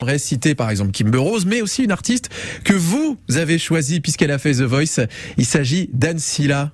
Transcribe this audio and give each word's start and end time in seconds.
J'aimerais 0.00 0.18
citer 0.20 0.54
par 0.54 0.70
exemple 0.70 0.92
Kimber 0.92 1.18
Rose, 1.18 1.44
mais 1.44 1.60
aussi 1.60 1.82
une 1.82 1.90
artiste 1.90 2.30
que 2.62 2.72
vous 2.72 3.18
avez 3.34 3.58
choisie 3.58 3.98
puisqu'elle 3.98 4.30
a 4.30 4.38
fait 4.38 4.52
The 4.52 4.62
Voice. 4.62 5.04
Il 5.38 5.44
s'agit 5.44 5.90
d'Anne 5.92 6.20
Silla. 6.20 6.70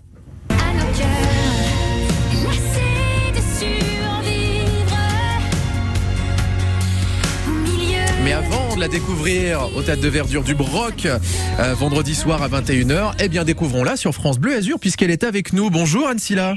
La 8.84 8.89
découvrir 8.89 9.74
au 9.74 9.80
Théâtre 9.80 10.02
de 10.02 10.09
Verdure 10.09 10.43
du 10.43 10.54
Broc, 10.54 11.06
euh, 11.06 11.18
vendredi 11.74 12.14
soir 12.14 12.42
à 12.42 12.48
21h, 12.48 13.12
eh 13.18 13.29
bien 13.30 13.42
découvrons-la 13.42 13.96
sur 13.96 14.12
France 14.12 14.38
Bleu 14.38 14.54
Azur 14.54 14.79
puisqu'elle 14.79 15.10
est 15.10 15.24
avec 15.24 15.54
nous. 15.54 15.70
Bonjour 15.70 16.06
Anne 16.06 16.18
Silla. 16.18 16.54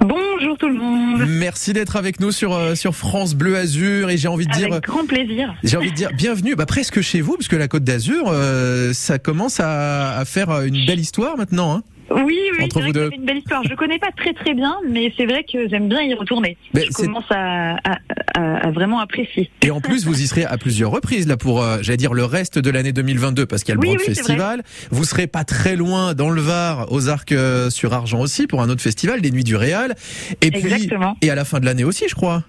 Bonjour 0.00 0.56
tout 0.56 0.68
le 0.68 0.76
monde. 0.76 1.26
Merci 1.28 1.74
d'être 1.74 1.96
avec 1.96 2.20
nous 2.20 2.32
sur, 2.32 2.54
euh, 2.54 2.74
sur 2.74 2.94
France 2.94 3.34
Bleu 3.34 3.54
Azur 3.58 4.08
et 4.08 4.16
j'ai 4.16 4.28
envie 4.28 4.46
de 4.46 4.52
dire... 4.52 4.72
Avec 4.72 4.84
grand 4.84 5.04
plaisir. 5.04 5.54
J'ai 5.62 5.76
envie 5.76 5.90
de 5.90 5.96
dire 5.96 6.08
bienvenue, 6.16 6.54
bah 6.54 6.64
presque 6.64 7.02
chez 7.02 7.20
vous, 7.20 7.34
parce 7.34 7.48
que 7.48 7.56
la 7.56 7.68
Côte 7.68 7.84
d'Azur, 7.84 8.28
euh, 8.28 8.94
ça 8.94 9.18
commence 9.18 9.60
à, 9.60 10.16
à 10.16 10.24
faire 10.24 10.62
une 10.62 10.86
belle 10.86 11.00
histoire 11.00 11.36
maintenant. 11.36 11.74
Hein. 11.74 11.82
Oui, 12.10 12.38
oui, 12.58 12.64
Entre 12.64 12.80
vous 12.80 12.92
deux. 12.92 13.10
une 13.12 13.24
belle 13.24 13.38
histoire. 13.38 13.62
Je 13.64 13.74
connais 13.74 13.98
pas 13.98 14.10
très 14.16 14.32
très 14.32 14.54
bien, 14.54 14.76
mais 14.88 15.12
c'est 15.16 15.26
vrai 15.26 15.44
que 15.44 15.68
j'aime 15.68 15.88
bien 15.88 16.00
y 16.02 16.14
retourner. 16.14 16.56
Mais 16.74 16.84
je 16.86 16.90
commence 16.92 17.24
à, 17.30 17.74
à- 17.84 17.98
à- 18.34 18.56
à 18.66 18.70
vraiment 18.70 19.00
apprécier. 19.00 19.50
Et 19.62 19.70
en 19.70 19.80
plus, 19.80 20.06
vous 20.06 20.20
y 20.22 20.26
serez 20.26 20.44
à 20.44 20.56
plusieurs 20.56 20.90
reprises 20.90 21.26
là 21.28 21.36
pour, 21.36 21.62
euh, 21.62 21.78
j'allais 21.82 21.96
dire, 21.98 22.14
le 22.14 22.24
reste 22.24 22.58
de 22.58 22.70
l'année 22.70 22.92
2022, 22.92 23.44
parce 23.46 23.62
qu'il 23.62 23.70
y 23.70 23.72
a 23.72 23.74
le 23.74 23.80
Oui, 23.80 23.88
Broc 23.88 23.98
oui, 24.00 24.04
c'est 24.14 24.14
Festival. 24.22 24.62
Vous 24.90 25.04
serez 25.04 25.26
pas 25.26 25.44
très 25.44 25.76
loin 25.76 26.14
dans 26.14 26.30
le 26.30 26.40
Var, 26.40 26.90
aux 26.92 27.08
Arcs 27.08 27.32
euh, 27.32 27.68
sur 27.70 27.92
Argent 27.92 28.20
aussi, 28.20 28.46
pour 28.46 28.62
un 28.62 28.70
autre 28.70 28.82
festival, 28.82 29.20
les 29.20 29.30
Nuits 29.30 29.44
du 29.44 29.56
Réal. 29.56 29.94
Et 30.40 30.50
puis, 30.50 30.60
Exactement. 30.60 31.16
et 31.20 31.30
à 31.30 31.34
la 31.34 31.44
fin 31.44 31.60
de 31.60 31.66
l'année 31.66 31.84
aussi, 31.84 32.06
je 32.08 32.14
crois. 32.14 32.42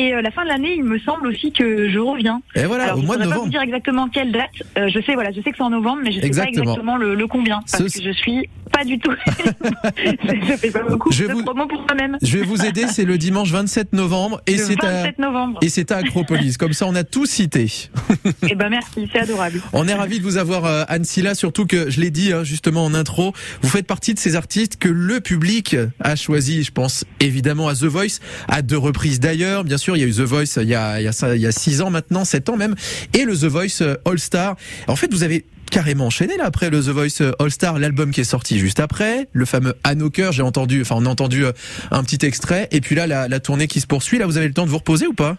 Et 0.00 0.12
euh, 0.12 0.22
la 0.22 0.32
fin 0.32 0.42
de 0.42 0.48
l'année, 0.48 0.74
il 0.76 0.82
me 0.82 0.98
semble 0.98 1.28
aussi 1.28 1.52
que 1.52 1.88
je 1.88 1.98
reviens. 2.00 2.42
Et 2.56 2.64
voilà, 2.64 2.84
Alors, 2.86 2.98
au 2.98 3.00
je 3.02 3.06
mois 3.06 3.16
de 3.16 3.22
pourrais 3.22 3.30
pas 3.34 3.38
vous 3.38 3.46
novembre. 3.46 3.50
dire 3.52 3.62
exactement 3.62 4.08
quelle 4.08 4.32
date. 4.32 4.50
Euh, 4.76 4.88
je 4.88 5.00
sais, 5.00 5.14
voilà, 5.14 5.30
je 5.30 5.40
sais 5.40 5.50
que 5.52 5.56
c'est 5.56 5.62
en 5.62 5.70
novembre, 5.70 6.00
mais 6.02 6.10
je 6.10 6.18
sais 6.18 6.26
Exactement. 6.26 6.52
pas 6.64 6.70
exactement 6.72 6.96
le, 6.96 7.14
le 7.14 7.26
combien, 7.28 7.60
parce 7.70 7.86
Ce- 7.86 7.98
que 8.00 8.04
je 8.04 8.10
suis 8.10 8.48
pas 8.74 8.84
du 8.84 8.98
tout. 8.98 9.12
je 9.96 10.56
fais 10.56 10.70
pas 10.70 10.82
beaucoup 10.82 11.10
Je 11.12 11.24
de 11.24 11.32
vous- 11.32 11.44
pour 11.44 11.54
moi-même. 11.54 12.18
Je 12.22 12.38
vais 12.38 12.44
vous 12.44 12.64
aider, 12.64 12.86
c'est 12.88 13.04
le 13.04 13.18
dimanche 13.18 13.50
27 13.50 13.92
novembre 13.92 14.40
et 14.46 14.58
c'est 14.58 14.82
à 14.84 15.02
27 15.02 15.18
novembre. 15.18 15.58
et 15.62 15.68
c'est 15.68 15.92
à 15.92 15.98
Acropolis. 15.98 16.56
Comme 16.56 16.72
ça, 16.72 16.86
on 16.86 16.94
a 16.94 17.04
tout 17.04 17.26
cité. 17.26 17.70
Et 18.48 18.54
ben 18.54 18.68
merci, 18.68 19.08
c'est 19.12 19.20
adorable. 19.20 19.60
On 19.72 19.86
est 19.88 19.94
ravis 19.94 20.18
de 20.18 20.24
vous 20.24 20.36
avoir, 20.36 20.64
euh, 20.64 20.84
Anne 20.88 21.04
Silla, 21.04 21.34
surtout 21.34 21.66
que 21.66 21.90
je 21.90 22.00
l'ai 22.00 22.10
dit 22.10 22.32
hein, 22.32 22.44
justement 22.44 22.84
en 22.84 22.94
intro, 22.94 23.32
vous 23.62 23.68
faites 23.68 23.86
partie 23.86 24.14
de 24.14 24.18
ces 24.18 24.36
artistes 24.36 24.76
que 24.76 24.88
le 24.88 25.20
public 25.20 25.76
a 26.00 26.16
choisi. 26.16 26.62
Je 26.62 26.70
pense 26.72 27.04
évidemment 27.20 27.68
à 27.68 27.74
The 27.74 27.84
Voice, 27.84 28.20
à 28.48 28.62
deux 28.62 28.78
reprises 28.78 29.20
d'ailleurs. 29.20 29.64
Bien 29.64 29.78
sûr, 29.78 29.96
il 29.96 30.00
y 30.00 30.04
a 30.04 30.06
eu 30.06 30.12
The 30.12 30.20
Voice 30.20 30.58
il 30.60 30.68
y 30.68 30.74
a, 30.74 31.00
il 31.00 31.04
y 31.04 31.08
a, 31.08 31.12
ça- 31.12 31.34
il 31.36 31.42
y 31.42 31.46
a 31.46 31.52
six 31.52 31.80
ans 31.80 31.90
maintenant, 31.90 32.24
sept 32.24 32.48
ans 32.48 32.56
même, 32.56 32.74
et 33.12 33.24
le 33.24 33.36
The 33.36 33.44
Voice 33.44 33.82
euh, 33.82 33.96
All 34.04 34.18
Star. 34.18 34.56
En 34.88 34.96
fait, 34.96 35.12
vous 35.12 35.22
avez 35.22 35.44
carrément 35.70 36.06
enchaîné 36.06 36.36
là 36.36 36.44
après 36.44 36.70
le 36.70 36.80
The 36.80 36.88
Voice 36.88 37.20
euh, 37.20 37.32
All 37.38 37.50
Star, 37.50 37.78
l'album 37.78 38.10
qui 38.10 38.20
est 38.20 38.24
sorti 38.24 38.58
juste 38.58 38.80
après, 38.80 39.28
le 39.32 39.44
fameux 39.44 39.74
À. 39.84 39.94
J'ai 40.30 40.42
entendu, 40.42 40.82
enfin 40.82 40.96
on 40.98 41.06
a 41.06 41.08
entendu 41.08 41.44
euh, 41.44 41.52
un 41.90 42.02
petit 42.02 42.24
extrait, 42.26 42.68
et 42.70 42.80
puis 42.80 42.94
là 42.94 43.06
la 43.06 43.40
tournée 43.40 43.66
qui 43.66 43.80
se 43.80 43.86
poursuit. 43.86 44.18
Là, 44.18 44.26
vous 44.26 44.36
avez 44.36 44.48
le 44.48 44.54
temps 44.54 44.64
de 44.64 44.70
vous 44.70 44.78
reposer 44.78 45.06
ou 45.06 45.14
pas? 45.14 45.36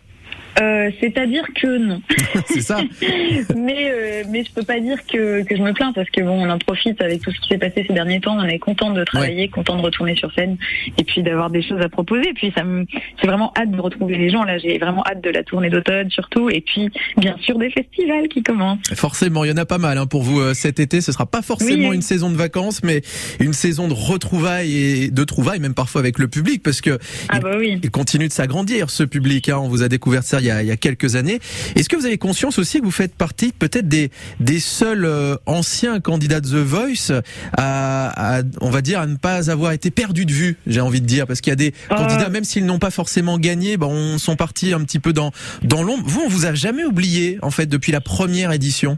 Euh, 0.61 0.89
C'est-à-dire 1.00 1.45
que 1.59 1.78
non. 1.78 2.02
C'est 2.45 2.61
ça. 2.61 2.80
mais 3.56 3.89
euh, 3.92 4.23
mais 4.30 4.44
je 4.44 4.52
peux 4.52 4.64
pas 4.64 4.80
dire 4.80 4.98
que, 5.06 5.44
que 5.44 5.56
je 5.56 5.61
me 5.61 5.73
plains 5.73 5.94
parce 5.94 6.09
que 6.09 6.22
bon 6.22 6.45
on 6.45 6.50
en 6.50 6.58
profite 6.59 7.02
avec 7.02 7.22
tout 7.22 7.31
ce 7.31 7.39
qui 7.42 7.50
s'est 7.50 7.58
passé 7.58 7.84
ces 7.88 7.94
derniers 7.94 8.20
temps 8.22 8.38
on 8.38 8.44
est 8.48 8.59
content 8.59 8.92
de 8.92 9.03
travailler 9.03 9.48
content 9.50 9.76
de 9.78 9.81
retourner 9.81 10.16
sur 10.16 10.33
scène 10.33 10.58
et 10.98 11.03
puis 11.03 11.23
d'avoir 11.23 11.50
des 11.50 11.61
choses 11.61 11.81
à 11.81 11.89
proposer 11.89 12.30
et 12.30 12.33
puis 12.33 12.52
ça 12.56 12.64
me 12.64 12.86
j'ai 13.22 13.28
vraiment 13.28 13.52
hâte 13.58 13.72
de 13.72 13.80
retrouver 13.80 14.17
les 14.17 14.30
gens 14.30 14.44
là 14.44 14.58
j'ai 14.58 14.78
vraiment 14.78 15.03
hâte 15.06 15.22
de 15.23 15.30
la 15.30 15.44
tournée 15.44 15.70
d'automne 15.70 16.09
surtout 16.09 16.50
et 16.50 16.61
puis 16.61 16.89
bien 17.17 17.36
sûr 17.42 17.58
des 17.58 17.70
festivals 17.70 18.28
qui 18.28 18.44
commencent 18.44 18.80
Forcément, 18.95 19.44
il 19.44 19.50
y 19.50 19.53
en 19.53 19.58
a 19.58 19.66
pas 19.66 19.78
mal 19.78 19.98
hein, 19.98 20.06
pour 20.08 20.23
vous 20.23 20.39
euh, 20.39 20.53
cet 20.53 20.80
été. 20.80 21.02
Ce 21.02 21.11
sera 21.11 21.26
pas 21.26 21.42
forcément 21.42 21.89
Oui. 21.89 21.95
une 21.95 22.02
saison 22.02 22.30
de 22.30 22.36
vacances, 22.36 22.81
mais 22.83 23.02
une 23.39 23.53
saison 23.53 23.88
de 23.88 23.94
retrouvailles 23.94 24.76
et 24.78 25.11
de 25.11 25.23
trouvailles, 25.23 25.60
même 25.60 25.73
parfois 25.73 26.02
avec 26.02 26.20
le 26.20 26.27
public, 26.27 26.64
parce 26.64 26.82
que 26.82 26.98
ah 27.30 27.39
bah 27.39 27.55
oui 27.58 27.80
il 27.83 27.92
continue 27.92 28.27
de 28.27 28.33
s'agrandir 28.33 28.89
ce 28.89 29.04
public. 29.04 29.49
Hein. 29.49 29.58
On 29.61 29.67
vous 29.67 29.83
a 29.83 29.87
découvert 29.89 30.23
ça 30.23 30.39
il 30.45 30.50
y 30.50 30.52
a, 30.52 30.61
il 30.61 30.67
y 30.67 30.72
a 30.72 30.78
quelques 30.78 31.16
années. 31.16 31.39
Est-ce 31.76 31.89
que 31.89 31.95
vous 31.95 32.06
avez 32.06 32.17
conscience 32.17 32.60
aussi 32.60 32.80
que 32.80 32.86
vous 32.86 32.92
faites 32.92 33.16
partie 33.16 33.52
peut-être 33.52 33.88
des 33.88 34.11
des 34.39 34.60
seuls 34.60 35.06
euh, 35.06 35.36
anciens 35.45 36.00
candidats 36.00 36.39
de 36.42 36.48
The 36.50 36.64
Voice 36.66 37.11
à, 37.58 38.38
à, 38.38 38.42
on 38.61 38.70
va 38.70 38.82
dire, 38.82 39.00
à 39.00 39.08
ne 39.08 39.16
pas 39.16 39.50
avoir 39.52 39.72
été 39.72 39.92
perdus 39.92 40.26
de 40.26 40.32
vue 40.34 40.58
J'ai 40.67 40.82
envie 40.82 41.02
de 41.02 41.05
dire, 41.08 41.26
parce 41.28 41.42
qu'il 41.42 41.52
y 41.52 41.54
a 41.54 41.58
des 41.58 41.73
Euh. 41.92 41.95
candidats, 41.95 42.30
même 42.30 42.44
s'ils 42.44 42.66
n'ont 42.66 42.80
pas 42.80 42.92
forcément 42.92 43.38
gagné, 43.39 43.78
ben, 43.78 43.88
on 43.88 44.17
sont 44.17 44.36
partis 44.36 44.73
un 44.73 44.82
petit 44.82 45.00
peu 45.00 45.14
dans 45.14 45.32
dans 45.64 45.84
l'ombre. 45.84 46.04
Vous, 46.05 46.22
on 46.26 46.30
vous 46.30 46.45
a 46.45 46.54
jamais 46.54 46.84
oublié 46.86 47.39
en 47.42 47.52
fait 47.52 47.66
depuis 47.66 47.92
la 47.92 48.02
première 48.02 48.52
édition? 48.52 48.98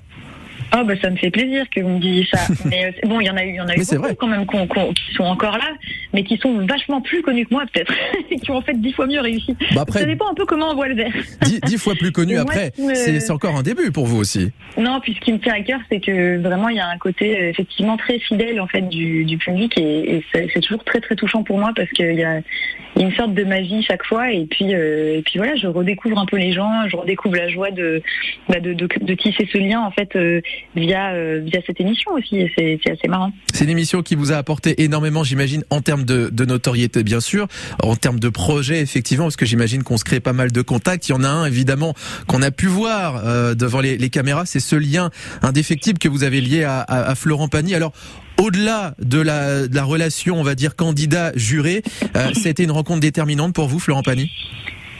Oh 0.76 0.84
bah 0.84 0.94
ça 1.02 1.10
me 1.10 1.16
fait 1.16 1.30
plaisir 1.32 1.66
que 1.70 1.80
vous 1.82 1.90
me 1.90 2.00
disiez 2.00 2.28
ça. 2.32 2.40
Mais 2.66 2.86
euh, 2.86 3.08
bon, 3.08 3.20
il 3.22 3.28
y 3.28 3.30
en 3.30 3.38
a 3.38 3.44
eu, 3.44 3.50
il 3.50 3.56
y 3.56 3.62
en 3.62 3.68
a 3.68 3.76
eu 3.76 3.80
beaucoup 3.80 4.02
vrai. 4.02 4.16
quand 4.16 4.28
même 4.28 4.46
qui 4.48 5.14
sont 5.16 5.24
encore 5.24 5.58
là, 5.58 5.70
mais 6.14 6.24
qui 6.24 6.38
sont 6.38 6.66
vachement 6.66 7.02
plus 7.02 7.22
connus 7.22 7.46
que 7.46 7.54
moi 7.54 7.64
peut-être, 7.72 7.94
qui 8.44 8.52
ont 8.52 8.58
en 8.58 8.62
fait 8.62 8.80
dix 8.80 8.94
fois 8.94 9.08
mieux 9.08 9.22
réussi. 9.22 9.56
Bah 9.74 9.86
Ça 9.90 10.04
dépend 10.06 10.30
un 10.30 10.34
peu 10.34 10.46
comment 10.46 10.72
on 10.72 10.76
voit 10.76 10.88
le 10.88 10.96
verre. 10.96 11.14
dix, 11.44 11.60
dix 11.62 11.78
fois 11.78 11.96
plus 11.96 12.12
connu 12.12 12.34
Et 12.34 12.36
moi, 12.36 12.44
après, 12.44 12.72
me- 12.80 12.94
c'est 12.96 13.32
encore 13.32 13.56
un 13.56 13.64
début 13.64 13.92
pour 13.92 14.06
vous 14.06 14.18
aussi. 14.20 14.52
Non, 14.78 15.00
puis 15.02 15.14
ce 15.16 15.20
qui 15.22 15.34
me 15.34 15.40
tient 15.40 15.54
à 15.54 15.62
cœur, 15.62 15.80
c'est 15.90 16.00
que 16.00 16.38
vraiment 16.40 16.70
il 16.70 16.78
y 16.78 16.80
a 16.80 16.88
un 16.88 16.98
côté 16.98 17.40
euh, 17.40 17.50
effectivement 17.50 17.98
très 17.98 18.20
fidèle 18.20 18.60
en 18.62 18.68
fait 18.68 18.82
du, 18.88 19.26
du 19.26 19.38
public 19.38 19.78
et, 19.78 20.18
et 20.18 20.26
c'est 20.34 20.62
toujours 20.62 20.84
très 20.84 21.00
très 21.00 21.16
touchant 21.16 21.44
pour 21.44 21.58
moi 21.58 21.72
parce 21.76 21.90
qu'il 21.92 22.14
y 22.16 22.24
a, 22.24 22.40
il 22.96 23.02
y 23.02 23.06
a 23.06 23.08
une 23.08 23.14
sorte 23.16 23.34
de 23.34 23.44
magie 23.44 23.82
chaque 23.84 24.04
fois 24.06 24.32
et 24.32 24.46
puis 24.46 24.74
euh, 24.76 25.18
et 25.18 25.22
puis 25.22 25.38
voilà, 25.38 25.56
je 25.56 25.68
redécouvre 25.68 26.20
un 26.20 26.26
peu 26.26 26.38
les 26.38 26.52
gens, 26.54 26.88
je 26.90 26.96
redécouvre 26.98 27.36
la 27.36 27.48
joie 27.50 27.72
de 27.72 28.02
bah, 28.50 28.60
de, 28.60 28.74
de, 28.74 28.88
de 29.02 29.14
tisser 29.14 29.48
ce 29.52 29.58
lien 29.58 29.82
en 29.82 29.92
fait 29.92 30.16
euh, 30.16 30.42
via 30.76 31.12
euh, 31.14 31.42
via 31.46 31.60
cette 31.66 31.80
émission 31.80 32.12
aussi 32.14 32.48
c'est 32.58 32.80
assez 32.90 33.08
marrant. 33.08 33.32
C'est 33.54 33.64
une 33.66 33.70
émission 33.72 34.02
qui 34.04 34.16
vous 34.16 34.32
a 34.32 34.36
apporté 34.38 34.84
énormément, 34.84 35.24
j'imagine, 35.24 35.64
en 35.70 35.82
termes 35.82 36.04
de, 36.04 36.30
de 36.32 36.46
notoriété, 36.46 37.04
bien 37.04 37.20
sûr, 37.20 37.48
en 37.82 37.96
termes 37.96 38.20
de 38.20 38.30
projet, 38.30 38.82
effectivement, 38.82 39.26
parce 39.26 39.36
que 39.36 39.46
j'imagine 39.46 39.84
qu'on 39.84 39.98
se 39.98 40.04
crée 40.04 40.20
pas 40.20 40.34
mal 40.34 40.52
de 40.52 40.62
contacts. 40.62 41.10
Il 41.10 41.14
y 41.14 41.16
en 41.16 41.24
a 41.24 41.30
un, 41.30 41.46
évidemment, 41.46 41.94
qu'on 42.28 42.42
a 42.42 42.52
pu 42.52 42.68
voir 42.68 43.24
euh, 43.26 43.56
devant 43.56 43.80
les, 43.82 43.98
les 43.98 44.10
caméras, 44.10 44.46
c'est 44.46 44.60
ce 44.60 44.76
lien 44.76 45.10
indéfectible 45.42 45.98
que 46.00 46.08
vous 46.10 46.24
avez 46.24 46.42
lié 46.42 46.64
à, 46.64 46.80
à- 46.82 47.10
à 47.10 47.16
Florent 47.16 47.48
Pagny. 47.48 47.74
Alors, 47.76 47.94
au-delà 48.40 48.94
de 49.00 49.20
la, 49.20 49.68
de 49.68 49.76
la 49.76 49.84
relation, 49.84 50.40
on 50.40 50.44
va 50.44 50.54
dire, 50.54 50.76
candidat-juré, 50.76 51.82
euh, 52.16 52.34
ça 52.34 52.48
a 52.48 52.50
été 52.50 52.64
une 52.64 52.72
rencontre 52.72 53.00
déterminante 53.00 53.54
pour 53.56 53.68
vous, 53.68 53.80
Florent 53.80 54.04
Pagny? 54.04 54.30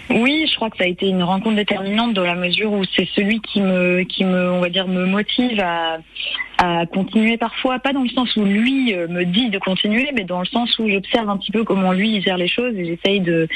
Oui, 0.10 0.46
je 0.50 0.56
crois 0.56 0.70
que 0.70 0.78
ça 0.78 0.86
a 0.86 0.88
été 0.88 1.08
une 1.08 1.24
rencontre 1.24 1.56
déterminante 1.58 2.14
dans 2.14 2.24
la 2.24 2.36
mesure 2.36 2.72
où 2.72 2.84
c'est 2.96 3.08
celui 3.16 3.40
qui 3.42 3.62
me, 3.62 4.04
qui 4.04 4.24
me, 4.24 4.52
on 4.52 4.62
va 4.62 4.70
dire, 4.70 4.88
me 4.88 5.06
motive 5.06 5.60
à, 5.60 5.98
à 6.60 6.86
continuer 6.86 7.38
parfois, 7.38 7.78
pas 7.80 7.94
dans 7.94 8.04
le 8.04 8.10
sens 8.10 8.36
où 8.36 8.44
lui 8.46 8.94
euh, 8.94 9.08
me 9.10 9.26
dit 9.26 9.50
de 9.50 9.60
continuer, 9.60 10.10
mais 10.16 10.24
dans 10.24 10.40
le 10.40 10.46
sens 10.46 10.80
où 10.80 10.90
j'observe 10.90 11.30
un 11.30 11.38
petit 11.38 11.52
peu 11.52 11.64
comment 11.64 11.92
lui 11.92 12.16
il 12.16 12.22
gère 12.24 12.38
les 12.38 12.48
choses 12.48 12.74
et 12.78 12.86
j'essaye 12.86 13.20
de, 13.20 13.48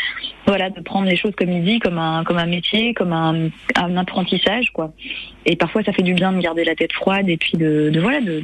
voilà, 0.46 0.70
de 0.70 0.82
prendre 0.82 1.08
les 1.08 1.16
choses 1.16 1.32
comme 1.38 1.52
il 1.52 1.64
dit, 1.64 1.80
comme 1.80 1.98
un, 1.98 2.24
comme 2.26 2.38
un 2.38 2.46
métier, 2.46 2.94
comme 2.94 3.14
un, 3.14 3.50
un 3.76 3.98
apprentissage, 3.98 4.72
quoi. 4.74 4.94
Et 5.48 5.56
parfois, 5.56 5.82
ça 5.84 5.92
fait 5.94 6.04
du 6.04 6.14
bien 6.14 6.32
de 6.34 6.40
garder 6.40 6.64
la 6.64 6.76
tête 6.76 6.94
froide 6.94 7.28
et 7.28 7.38
puis 7.38 7.54
de, 7.58 7.90
de 7.92 8.00
voilà, 8.00 8.22
de, 8.22 8.44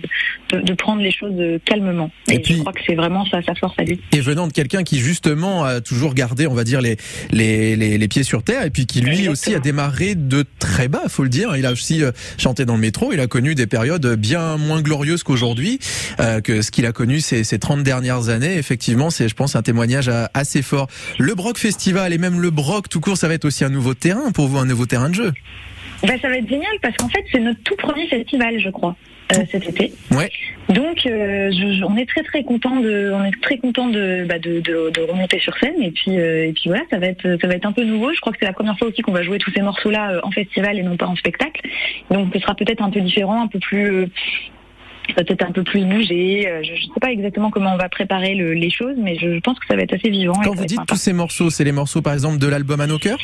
de, 0.52 0.62
de 0.62 0.74
prendre 0.74 1.02
les 1.04 1.12
choses 1.12 1.36
euh, 1.38 1.60
calmement. 1.64 2.10
Et 2.32 2.36
Et, 2.36 2.40
puis- 2.40 2.56
je 2.56 2.60
crois 2.62 2.74
que 2.74 2.82
c'est 2.88 2.96
vraiment 2.96 3.24
ça, 3.26 3.42
sa 3.44 3.54
force 3.54 3.76
à 3.78 3.84
lui. 3.84 4.00
et 4.14 4.20
venant 4.22 4.48
de 4.48 4.54
quelqu'un 4.54 4.82
qui 4.84 4.98
justement 4.98 5.64
a 5.66 5.82
toujours 5.82 6.16
gardé, 6.16 6.48
on 6.48 6.56
va 6.56 6.64
dire, 6.64 6.82
les, 6.82 6.96
les, 7.32 7.76
les, 7.76 7.97
les 7.98 8.08
pieds 8.08 8.24
sur 8.24 8.44
terre, 8.44 8.64
et 8.64 8.70
puis 8.70 8.86
qui 8.86 9.02
lui 9.02 9.10
Exactement. 9.10 9.32
aussi 9.32 9.56
a 9.56 9.60
démarré 9.60 10.16
de 10.16 10.46
très 10.60 10.88
bas, 10.88 11.04
faut 11.08 11.24
le 11.24 11.30
dire. 11.30 11.56
Il 11.56 11.66
a 11.66 11.72
aussi 11.72 12.04
euh, 12.04 12.12
chanté 12.38 12.66
dans 12.66 12.76
le 12.76 12.82
métro, 12.82 13.14
il 13.14 13.20
a 13.20 13.28
connu 13.28 13.56
des 13.56 13.68
périodes 13.68 14.16
bien 14.16 14.58
moins 14.58 14.82
glorieuses 14.82 15.24
qu'aujourd'hui, 15.24 15.80
euh, 16.20 16.42
que 16.42 16.62
ce 16.62 16.72
qu'il 16.72 16.86
a 16.86 16.92
connu 16.92 17.20
ces, 17.20 17.44
ces 17.44 17.60
30 17.60 17.84
dernières 17.84 18.30
années. 18.30 18.58
Effectivement, 18.58 19.10
c'est, 19.10 19.28
je 19.30 19.36
pense, 19.36 19.56
un 19.56 19.62
témoignage 19.62 20.12
assez 20.34 20.62
fort. 20.62 20.88
Le 21.20 21.34
Broc 21.36 21.58
Festival 21.58 22.14
et 22.14 22.18
même 22.18 22.40
le 22.42 22.50
Broc 22.50 22.90
tout 22.90 23.00
court, 23.00 23.18
ça 23.18 23.28
va 23.28 23.34
être 23.34 23.46
aussi 23.46 23.64
un 23.64 23.70
nouveau 23.70 23.94
terrain 23.94 24.32
pour 24.32 24.48
vous, 24.48 24.58
un 24.58 24.66
nouveau 24.66 24.86
terrain 24.86 25.10
de 25.10 25.16
jeu. 25.16 25.34
Ben, 26.04 26.20
ça 26.22 26.30
va 26.30 26.38
être 26.38 26.48
génial 26.48 26.72
parce 26.82 26.96
qu'en 26.98 27.10
fait, 27.10 27.24
c'est 27.32 27.40
notre 27.40 27.62
tout 27.64 27.76
premier 27.76 28.08
festival, 28.08 28.60
je 28.60 28.70
crois, 28.70 28.96
euh, 29.34 29.44
cet 29.52 29.68
été. 29.70 29.94
Ouais. 30.12 30.30
Donc, 30.70 31.06
euh, 31.06 31.52
je- 31.52 31.74
je- 31.80 31.84
on 31.84 31.96
est 31.98 32.06
très 32.08 32.24
très 32.24 32.44
content 32.44 32.80
de, 32.80 33.12
on 33.14 33.24
est 33.26 33.42
très 33.42 33.58
content 33.58 33.88
de, 33.88 34.26
bah, 34.28 34.40
de, 34.40 34.60
de, 34.60 34.90
de 34.90 35.02
remonter 35.02 35.40
sur 35.40 35.58
scène 35.58 35.82
et 35.82 35.92
puis 35.92 36.18
euh, 36.18 36.48
et 36.48 36.54
puis 36.54 36.64
voilà, 36.68 36.84
ça 36.90 36.98
va 37.00 37.08
être 37.08 37.38
ça 37.42 37.48
va 37.48 37.54
être 37.56 37.66
un 37.66 37.72
peu 37.72 37.84
nouveau. 37.84 38.14
Je 38.14 38.20
crois 38.22 38.32
que 38.34 38.40
c'est 38.40 38.46
la 38.46 38.54
première 38.54 38.78
fois 38.78 38.88
aussi 38.88 39.02
qu'on 39.02 39.12
va 39.14 39.24
jouer 39.24 39.38
tous 39.38 39.52
ces 39.52 39.62
morceaux-là 39.62 40.12
euh, 40.14 40.20
en 40.24 40.32
festival 40.32 40.78
et 40.78 40.84
non 40.84 40.98
pas 40.98 41.08
en 41.08 41.16
spectacle. 41.16 41.62
Donc, 42.12 42.30
ce 42.34 42.40
sera 42.40 42.56
peut-être 42.56 42.82
un 42.84 42.90
peu 42.90 43.02
différent, 43.02 43.42
un 43.44 43.48
peu 43.48 43.60
plus 43.60 43.92
euh, 43.92 44.06
peut-être 45.16 45.44
un 45.46 45.52
peu 45.52 45.64
plus 45.64 45.86
bougé. 45.86 46.48
Euh, 46.50 46.62
Je 46.64 46.72
ne 46.74 46.78
sais 46.94 47.00
pas 47.00 47.12
exactement 47.12 47.50
comment 47.50 47.74
on 47.74 47.78
va 47.78 47.88
préparer 47.90 48.36
le- 48.36 48.54
les 48.54 48.70
choses, 48.70 48.96
mais 48.98 49.18
je, 49.18 49.36
je 49.36 49.40
pense 49.40 49.58
que 49.60 49.66
ça 49.68 49.76
va 49.76 49.84
être 49.84 49.94
assez 49.94 50.10
vivant. 50.10 50.34
Quand 50.44 50.54
vous 50.54 50.66
dites 50.66 50.86
tous 50.86 50.96
ces 50.98 51.14
morceaux, 51.14 51.50
c'est 51.50 51.64
les 51.64 51.72
morceaux 51.72 52.02
par 52.02 52.14
exemple 52.14 52.40
de 52.40 52.48
l'album 52.48 52.82
à 52.82 52.88
nos 52.88 52.98
cœurs? 52.98 53.20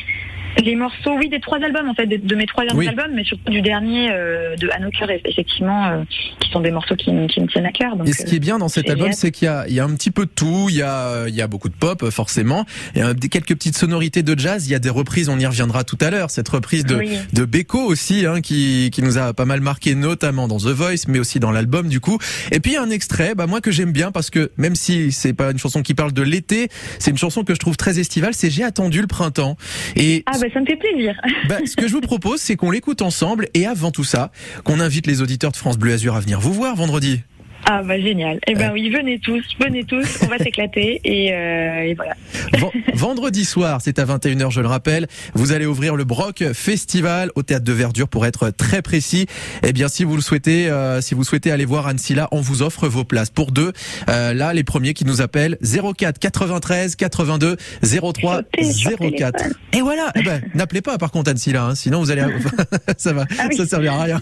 Les 0.62 0.76
morceaux, 0.76 1.16
oui, 1.18 1.28
des 1.28 1.40
trois 1.40 1.58
albums 1.62 1.88
en 1.88 1.94
fait, 1.94 2.06
de, 2.06 2.16
de 2.16 2.34
mes 2.34 2.46
trois 2.46 2.64
derniers 2.64 2.78
Oui. 2.78 2.88
albums, 2.88 3.10
mais 3.14 3.24
surtout 3.24 3.50
du 3.50 3.60
dernier 3.60 4.10
euh, 4.12 4.56
de 4.56 4.68
Cœur, 4.98 5.08
effectivement, 5.24 5.86
euh, 5.88 6.02
qui 6.40 6.50
sont 6.50 6.60
des 6.60 6.70
morceaux 6.70 6.94
qui, 6.94 7.10
me- 7.12 7.26
qui 7.26 7.40
me 7.40 7.46
tiennent 7.46 7.66
à 7.66 7.72
cœur. 7.72 7.96
Donc, 7.96 8.08
Et 8.08 8.12
ce 8.12 8.24
qui 8.24 8.36
est 8.36 8.40
bien 8.40 8.58
dans 8.58 8.68
cet 8.68 8.88
album, 8.88 9.12
c'est 9.12 9.30
qu'il 9.30 9.46
y 9.46 9.48
a, 9.48 9.64
il 9.68 9.74
y 9.74 9.80
a 9.80 9.84
un 9.84 9.94
petit 9.94 10.10
peu 10.10 10.26
de 10.26 10.30
tout. 10.30 10.66
Il 10.68 10.76
y 10.76 10.82
a, 10.82 11.26
il 11.26 11.34
y 11.34 11.42
a 11.42 11.46
beaucoup 11.46 11.68
de 11.68 11.74
pop, 11.74 12.08
forcément. 12.10 12.64
Il 12.94 13.00
y 13.00 13.02
a 13.02 13.14
des- 13.14 13.28
quelques 13.28 13.54
petites 13.54 13.76
sonorités 13.76 14.22
de 14.22 14.38
jazz. 14.38 14.66
Il 14.68 14.70
y 14.70 14.74
a 14.74 14.78
des 14.78 14.90
reprises. 14.90 15.28
On 15.28 15.38
y 15.38 15.46
reviendra 15.46 15.84
tout 15.84 15.98
à 16.00 16.10
l'heure. 16.10 16.30
Cette 16.30 16.48
reprise 16.48 16.84
de, 16.84 16.96
Oui. 16.96 17.18
de 17.32 17.44
Beko 17.44 17.80
aussi, 17.80 18.26
hein, 18.26 18.40
qui, 18.40 18.90
qui 18.92 19.02
nous 19.02 19.18
a 19.18 19.32
pas 19.32 19.44
mal 19.46 19.60
marqué, 19.60 19.94
notamment 19.94 20.46
dans 20.48 20.58
The 20.58 20.66
Voice, 20.68 21.04
mais 21.08 21.18
aussi 21.18 21.40
dans 21.40 21.50
l'album, 21.50 21.88
du 21.88 22.00
coup. 22.00 22.18
Et 22.52 22.60
puis, 22.60 22.76
un 22.76 22.90
extrait, 22.90 23.34
bah, 23.34 23.46
moi, 23.46 23.60
que 23.60 23.70
j'aime 23.70 23.92
bien 23.92 24.12
parce 24.12 24.30
que 24.30 24.50
même 24.56 24.74
si 24.74 25.10
c'est 25.12 25.32
pas 25.32 25.50
une 25.50 25.58
chanson 25.58 25.82
qui 25.82 25.94
parle 25.94 26.12
de 26.12 26.22
l'été, 26.22 26.68
c'est 26.98 27.10
une 27.10 27.18
chanson 27.18 27.42
que 27.44 27.54
je 27.54 27.58
trouve 27.58 27.76
très 27.76 27.98
estivale. 27.98 28.34
C'est 28.34 28.50
J'ai 28.50 28.64
attendu 28.64 29.00
le 29.00 29.06
printemps. 29.06 29.56
Et 29.96 30.22
Ah 30.26 30.38
bah 30.40 30.43
ça 30.52 30.60
me 30.60 30.66
fait 30.66 30.76
plaisir. 30.76 31.14
bah, 31.48 31.58
ce 31.64 31.76
que 31.76 31.88
je 31.88 31.92
vous 31.92 32.00
propose, 32.00 32.40
c'est 32.40 32.56
qu'on 32.56 32.70
l'écoute 32.70 33.02
ensemble 33.02 33.48
et 33.54 33.66
avant 33.66 33.90
tout 33.90 34.04
ça, 34.04 34.30
qu'on 34.64 34.80
invite 34.80 35.06
les 35.06 35.22
auditeurs 35.22 35.52
de 35.52 35.56
France 35.56 35.78
Bleu 35.78 35.92
Azur 35.92 36.14
à 36.14 36.20
venir 36.20 36.40
vous 36.40 36.52
voir 36.52 36.76
vendredi. 36.76 37.22
Ah 37.66 37.82
bah 37.82 37.98
génial. 37.98 38.38
Eh 38.46 38.54
ben 38.54 38.72
oui, 38.72 38.90
venez 38.90 39.18
tous, 39.18 39.42
venez 39.58 39.84
tous, 39.84 40.06
on 40.22 40.26
va 40.26 40.36
s'éclater 40.42 41.00
et, 41.04 41.32
euh, 41.32 41.82
et 41.84 41.94
voilà. 41.94 42.14
Ven- 42.52 42.70
Vendredi 42.92 43.44
soir, 43.46 43.80
c'est 43.82 43.98
à 43.98 44.04
21h, 44.04 44.50
je 44.50 44.60
le 44.60 44.66
rappelle. 44.66 45.06
Vous 45.34 45.52
allez 45.52 45.64
ouvrir 45.64 45.96
le 45.96 46.04
Broc 46.04 46.44
Festival 46.52 47.30
au 47.36 47.42
théâtre 47.42 47.64
de 47.64 47.72
Verdure 47.72 48.08
pour 48.08 48.26
être 48.26 48.50
très 48.50 48.82
précis. 48.82 49.26
Eh 49.62 49.72
bien, 49.72 49.88
si 49.88 50.04
vous 50.04 50.14
le 50.16 50.20
souhaitez, 50.22 50.68
euh, 50.68 51.00
si 51.00 51.14
vous 51.14 51.24
souhaitez 51.24 51.50
aller 51.50 51.64
voir 51.64 51.86
Anne 51.86 51.96
Silla, 51.98 52.28
on 52.32 52.40
vous 52.42 52.60
offre 52.62 52.86
vos 52.86 53.04
places 53.04 53.30
pour 53.30 53.50
deux. 53.50 53.72
Euh, 54.10 54.34
là, 54.34 54.52
les 54.52 54.64
premiers 54.64 54.92
qui 54.92 55.06
nous 55.06 55.22
appellent 55.22 55.56
04 55.62 56.18
93 56.18 56.96
82 56.96 57.56
03 57.82 58.36
Sautez 58.36 58.72
sur 58.72 58.90
le 59.02 59.10
04. 59.10 59.32
téléphone. 59.38 59.54
Et 59.72 59.80
voilà. 59.80 60.10
Eh 60.16 60.22
ben, 60.22 60.42
n'appelez 60.54 60.82
pas 60.82 60.98
par 60.98 61.10
contre 61.10 61.30
Anne 61.30 61.38
Silla, 61.38 61.64
hein, 61.64 61.74
sinon 61.74 62.00
vous 62.00 62.10
allez, 62.10 62.24
ça 62.98 63.12
va, 63.14 63.24
Ah 63.38 63.46
oui. 63.48 63.56
ça 63.56 63.66
servira 63.66 63.96
à 64.00 64.02
rien. 64.04 64.20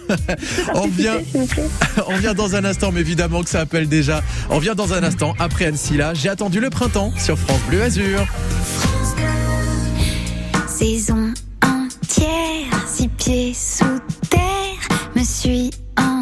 on 0.74 0.86
vient, 0.86 1.18
on 2.06 2.16
vient 2.18 2.34
dans 2.34 2.54
un 2.54 2.64
instant, 2.64 2.92
mais 2.92 3.00
évidemment 3.00 3.31
que 3.40 3.48
ça 3.48 3.60
appelle 3.60 3.88
déjà. 3.88 4.22
On 4.50 4.58
vient 4.58 4.74
dans 4.74 4.92
un 4.92 5.02
instant 5.02 5.34
après 5.38 5.64
Anne 5.64 5.76
Silla. 5.76 6.12
J'ai 6.12 6.28
attendu 6.28 6.60
le 6.60 6.68
printemps 6.68 7.12
sur 7.16 7.38
France 7.38 7.60
Bleu 7.68 7.82
Azur. 7.82 8.26
Saison 10.68 11.32
entière, 11.64 12.86
six 12.86 13.08
pieds 13.08 13.54
sous 13.54 14.00
terre, 14.28 14.98
me 15.16 15.24
suis 15.24 15.70
enfermée. 15.96 16.21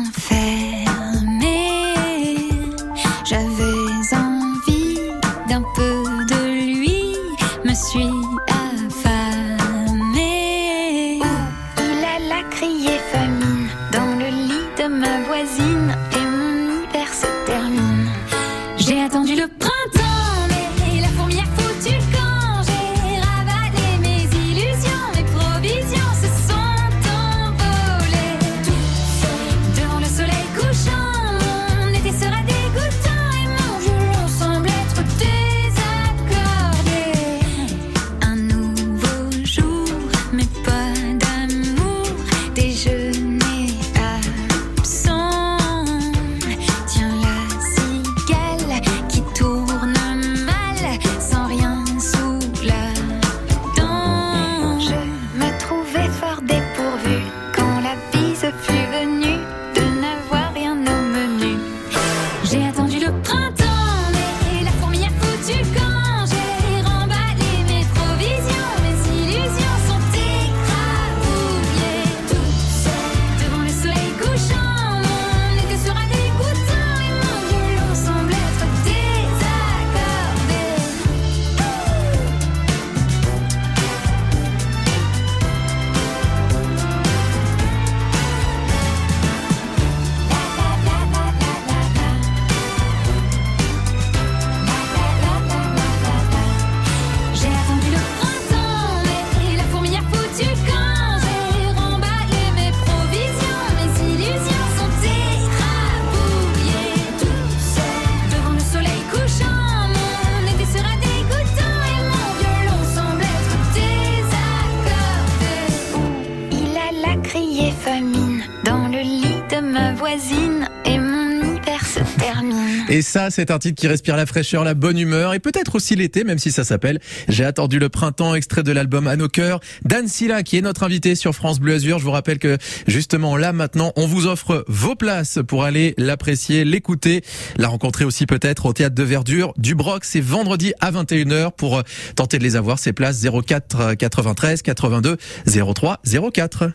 Et 122.89 123.03
ça, 123.03 123.31
c'est 123.31 123.51
un 123.51 123.59
titre 123.59 123.81
qui 123.81 123.87
respire 123.87 124.17
la 124.17 124.27
fraîcheur, 124.27 124.65
la 124.65 124.75
bonne 124.75 124.99
humeur 124.99 125.35
et 125.35 125.39
peut-être 125.39 125.77
aussi 125.77 125.95
l'été, 125.97 126.25
même 126.25 126.39
si 126.39 126.51
ça 126.51 126.65
s'appelle 126.65 126.99
J'ai 127.29 127.45
attendu 127.45 127.79
le 127.79 127.89
printemps, 127.89 128.35
extrait 128.35 128.63
de 128.63 128.73
l'album 128.73 129.07
À 129.07 129.17
nos 129.17 129.29
cœurs. 129.29 129.61
Dan 129.85 130.09
Silla, 130.09 130.43
qui 130.43 130.57
est 130.57 130.61
notre 130.61 130.83
invité 130.83 131.15
sur 131.15 131.35
France 131.35 131.61
Bleu 131.61 131.75
Azur. 131.75 131.99
Je 131.99 132.05
vous 132.05 132.11
rappelle 132.11 132.39
que 132.39 132.59
justement 132.87 133.37
là 133.37 133.53
maintenant, 133.53 133.93
on 133.97 134.07
vous 134.07 134.27
offre 134.27 134.65
vos 134.69 134.95
places 134.95 135.39
pour 135.47 135.65
aller 135.65 135.95
l'apprécier, 135.99 136.65
l'écouter, 136.65 137.23
la 137.57 137.69
rencontrer 137.69 138.05
aussi 138.05 138.27
peut-être 138.27 138.67
au 138.67 138.73
théâtre 138.73 138.95
de 138.95 139.03
Verdure 139.03 139.53
du 139.57 139.75
Broc. 139.75 140.05
C'est 140.05 140.21
vendredi 140.21 140.73
à 140.81 140.91
21h 140.91 141.53
pour 141.53 141.79
euh, 141.79 141.83
tenter 142.17 142.39
de 142.39 142.45
les 142.45 142.57
avoir. 142.57 142.79
Ces 142.79 142.93
places 142.93 143.25
04 143.25 143.95
93 143.95 144.63
82 144.63 145.17
03 145.47 146.01
04. 146.33 146.71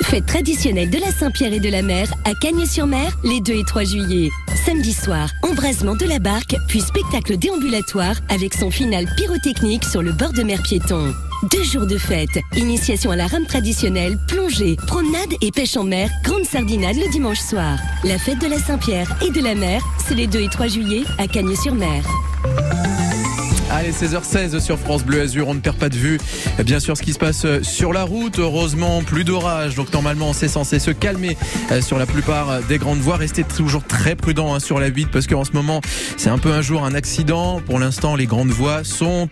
Fête 0.02 0.26
traditionnelle 0.26 0.90
de 0.90 0.98
la 0.98 1.10
Saint-Pierre 1.10 1.52
et 1.52 1.60
de 1.60 1.68
la 1.70 1.82
Mer 1.82 2.06
à 2.24 2.34
Cagnes-sur-Mer 2.34 3.16
les 3.24 3.40
2 3.40 3.52
et 3.52 3.64
3 3.64 3.84
juillet. 3.84 4.30
Samedi 4.66 4.92
soir, 4.92 5.30
embrasement 5.42 5.94
de 5.94 6.04
la 6.04 6.18
barque, 6.18 6.56
puis 6.68 6.80
spectacle 6.80 7.36
déambulatoire 7.38 8.16
avec 8.28 8.52
son 8.54 8.70
final 8.70 9.06
pyrotechnique 9.16 9.84
sur 9.84 10.02
le 10.02 10.12
bord 10.12 10.32
de 10.32 10.42
mer 10.42 10.60
piéton. 10.62 11.12
Deux 11.50 11.64
jours 11.64 11.86
de 11.86 11.98
fête, 11.98 12.38
initiation 12.56 13.10
à 13.10 13.16
la 13.16 13.26
rame 13.26 13.46
traditionnelle, 13.46 14.18
plongée, 14.28 14.76
promenade 14.86 15.32
et 15.40 15.50
pêche 15.50 15.76
en 15.76 15.84
mer, 15.84 16.10
grande 16.22 16.44
sardinade 16.44 16.96
le 16.96 17.10
dimanche 17.10 17.40
soir. 17.40 17.78
La 18.04 18.18
fête 18.18 18.40
de 18.40 18.48
la 18.48 18.58
Saint-Pierre 18.58 19.08
et 19.22 19.30
de 19.30 19.40
la 19.40 19.54
Mer, 19.54 19.82
c'est 20.06 20.14
les 20.14 20.26
2 20.26 20.40
et 20.40 20.48
3 20.48 20.68
juillet 20.68 21.04
à 21.18 21.26
Cagnes-sur-Mer. 21.26 22.04
16h16 23.90 24.60
sur 24.60 24.78
France 24.78 25.02
Bleu 25.02 25.22
Azur, 25.22 25.48
on 25.48 25.54
ne 25.54 25.60
perd 25.60 25.76
pas 25.76 25.88
de 25.88 25.96
vue. 25.96 26.20
Eh 26.58 26.62
bien 26.62 26.78
sûr, 26.78 26.96
ce 26.96 27.02
qui 27.02 27.12
se 27.12 27.18
passe 27.18 27.44
euh, 27.44 27.62
sur 27.62 27.92
la 27.92 28.04
route, 28.04 28.38
heureusement, 28.38 29.02
plus 29.02 29.24
d'orage. 29.24 29.74
Donc 29.74 29.92
normalement, 29.92 30.32
c'est 30.32 30.48
censé 30.48 30.78
se 30.78 30.92
calmer 30.92 31.36
euh, 31.72 31.80
sur 31.80 31.98
la 31.98 32.06
plupart 32.06 32.50
euh, 32.50 32.60
des 32.68 32.78
grandes 32.78 33.00
voies. 33.00 33.16
Restez 33.16 33.42
toujours 33.42 33.82
très 33.82 34.14
prudent 34.14 34.54
hein, 34.54 34.60
sur 34.60 34.78
la 34.78 34.86
8 34.86 35.08
parce 35.10 35.26
qu'en 35.26 35.44
ce 35.44 35.52
moment, 35.52 35.80
c'est 36.16 36.30
un 36.30 36.38
peu 36.38 36.52
un 36.52 36.62
jour 36.62 36.84
un 36.84 36.94
accident. 36.94 37.60
Pour 37.60 37.80
l'instant, 37.80 38.14
les 38.14 38.26
grandes 38.26 38.50
voies 38.50 38.84
sont, 38.84 39.28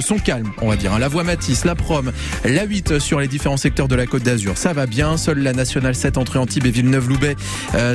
sont 0.00 0.18
calmes, 0.18 0.50
on 0.60 0.68
va 0.68 0.76
dire. 0.76 0.92
Hein. 0.92 0.98
La 0.98 1.08
voie 1.08 1.24
Matisse, 1.24 1.64
la 1.64 1.74
Prom, 1.74 2.12
la 2.44 2.64
8 2.64 2.98
sur 2.98 3.20
les 3.20 3.28
différents 3.28 3.56
secteurs 3.56 3.88
de 3.88 3.94
la 3.94 4.06
Côte 4.06 4.22
d'Azur, 4.22 4.58
ça 4.58 4.74
va 4.74 4.86
bien. 4.86 5.16
Seule 5.16 5.38
la 5.38 5.52
Nationale 5.52 5.94
7 5.94 6.18
entre 6.18 6.38
Antibes 6.38 6.66
et 6.66 6.70
Villeneuve-Loubet 6.70 7.36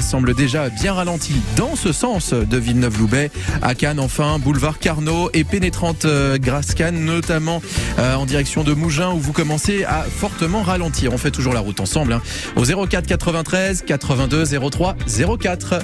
semble 0.02 0.34
déjà 0.34 0.70
bien 0.70 0.94
ralentie 0.94 1.36
dans 1.56 1.76
ce 1.76 1.92
sens 1.92 2.34
de 2.34 2.58
Villeneuve-Loubet. 2.58 3.32
À 3.62 3.76
Cannes, 3.76 4.00
enfin, 4.00 4.40
boulevard 4.40 4.80
Carnot 4.80 5.30
et 5.34 5.44
pénétrant 5.44 5.83
30 5.84 6.08
grâce 6.36 6.76
Cannes, 6.76 7.04
notamment 7.04 7.62
euh, 8.00 8.16
en 8.16 8.26
direction 8.26 8.64
de 8.64 8.74
Mougins 8.74 9.12
où 9.12 9.20
vous 9.20 9.34
commencez 9.34 9.84
à 9.84 10.04
fortement 10.04 10.62
ralentir. 10.62 11.12
On 11.12 11.18
fait 11.18 11.30
toujours 11.30 11.54
la 11.54 11.60
route 11.60 11.82
ensemble 11.82 12.14
hein, 12.14 12.22
au 12.56 12.64
04 12.64 13.06
93 13.06 13.84
82 13.86 14.46
03 14.70 14.96
04. 15.42 15.80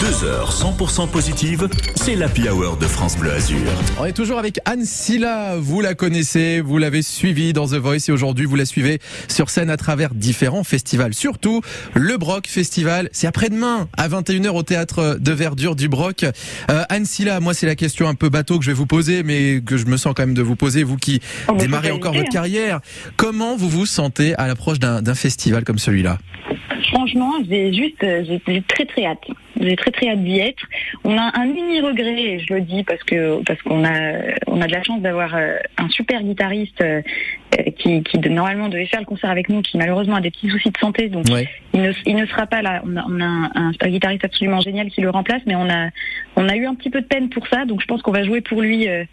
2 0.00 0.24
heures 0.24 0.52
100% 0.52 1.08
positive, 1.08 1.68
c'est 1.96 2.14
l'Happy 2.14 2.48
Hour 2.48 2.76
de 2.76 2.86
France 2.86 3.16
Bleu 3.16 3.32
Azur. 3.32 3.58
On 3.98 4.04
est 4.04 4.12
toujours 4.12 4.38
avec 4.38 4.60
Anne 4.66 4.84
Silla, 4.84 5.56
vous 5.56 5.80
la 5.80 5.94
connaissez, 5.94 6.60
vous 6.60 6.78
l'avez 6.78 7.02
suivie 7.02 7.52
dans 7.52 7.66
The 7.66 7.74
Voice 7.74 8.08
et 8.08 8.12
aujourd'hui 8.12 8.44
vous 8.44 8.56
la 8.56 8.66
suivez 8.66 9.00
sur 9.28 9.50
scène 9.50 9.70
à 9.70 9.76
travers 9.76 10.14
différents 10.14 10.64
festivals. 10.64 11.14
Surtout 11.14 11.60
le 11.94 12.18
Broc 12.18 12.46
Festival, 12.46 13.08
c'est 13.12 13.26
après-demain 13.26 13.88
à 13.96 14.08
21h 14.08 14.50
au 14.50 14.62
théâtre 14.62 15.16
de 15.18 15.32
Verdure 15.32 15.74
du 15.74 15.88
Broc. 15.88 16.24
Euh, 16.70 16.84
Anne 16.88 17.06
Silla, 17.06 17.40
moi 17.40 17.54
c'est 17.54 17.66
la 17.66 17.76
question 17.76 18.06
un 18.06 18.14
peu 18.14 18.28
bateau 18.28 18.58
que 18.58 18.64
je 18.64 18.70
vais 18.70 18.76
vous 18.76 18.86
poser 18.86 19.23
mais 19.24 19.60
que 19.64 19.76
je 19.76 19.86
me 19.86 19.96
sens 19.96 20.14
quand 20.14 20.24
même 20.26 20.34
de 20.34 20.42
vous 20.42 20.56
poser, 20.56 20.84
vous 20.84 20.96
qui 20.96 21.20
Oh, 21.48 21.54
démarrez 21.58 21.90
encore 21.90 22.12
votre 22.12 22.26
hein. 22.26 22.32
carrière. 22.32 22.80
Comment 23.16 23.56
vous 23.56 23.68
vous 23.68 23.86
sentez 23.86 24.34
à 24.36 24.46
l'approche 24.46 24.78
d'un 24.78 25.14
festival 25.14 25.64
comme 25.64 25.78
celui-là? 25.78 26.18
Franchement, 26.92 27.32
j'ai 27.48 27.72
juste, 27.72 28.02
euh, 28.04 28.24
j'ai 28.46 28.62
très 28.62 28.84
très 28.84 29.06
hâte. 29.06 29.18
J'ai 29.60 29.76
très 29.76 29.90
très 29.90 30.08
hâte 30.08 30.22
d'y 30.24 30.40
être. 30.40 30.62
On 31.04 31.16
a 31.16 31.30
un 31.38 31.46
mini 31.46 31.80
regret, 31.80 32.22
et 32.22 32.38
je 32.40 32.52
le 32.54 32.60
dis 32.60 32.82
parce 32.84 33.02
que 33.04 33.42
parce 33.44 33.60
qu'on 33.62 33.84
a 33.84 33.92
on 34.46 34.60
a 34.60 34.66
de 34.66 34.72
la 34.72 34.82
chance 34.82 35.00
d'avoir 35.00 35.34
euh, 35.36 35.56
un 35.78 35.88
super 35.90 36.22
guitariste 36.22 36.80
euh, 36.80 37.02
qui, 37.78 38.02
qui 38.02 38.18
normalement 38.18 38.68
devait 38.68 38.86
faire 38.86 39.00
le 39.00 39.06
concert 39.06 39.30
avec 39.30 39.48
nous, 39.48 39.62
qui 39.62 39.78
malheureusement 39.78 40.16
a 40.16 40.20
des 40.20 40.30
petits 40.30 40.48
soucis 40.50 40.70
de 40.70 40.78
santé, 40.78 41.08
donc 41.08 41.26
Ouais. 41.30 41.48
il 41.72 41.82
ne, 41.82 41.92
il 42.06 42.16
ne 42.16 42.26
sera 42.26 42.46
pas 42.46 42.62
là. 42.62 42.82
On 42.84 42.96
a, 42.96 43.04
on 43.08 43.20
a 43.20 43.24
un, 43.24 43.44
un- 43.54 43.72
un 43.80 43.88
guitariste 43.88 44.24
absolument 44.24 44.60
génial 44.60 44.88
qui 44.88 45.00
le 45.00 45.10
remplace, 45.10 45.42
mais 45.46 45.54
on 45.54 45.68
a 45.70 45.88
on 46.36 46.48
a 46.48 46.56
eu 46.56 46.66
un 46.66 46.74
petit 46.74 46.90
peu 46.90 47.00
de 47.00 47.06
peine 47.06 47.28
pour 47.28 47.46
ça, 47.48 47.64
donc 47.64 47.80
je 47.80 47.86
pense 47.86 48.02
qu'on 48.02 48.12
va 48.12 48.24
jouer 48.24 48.40
pour 48.40 48.60
lui. 48.60 48.88
euh, 48.88 49.04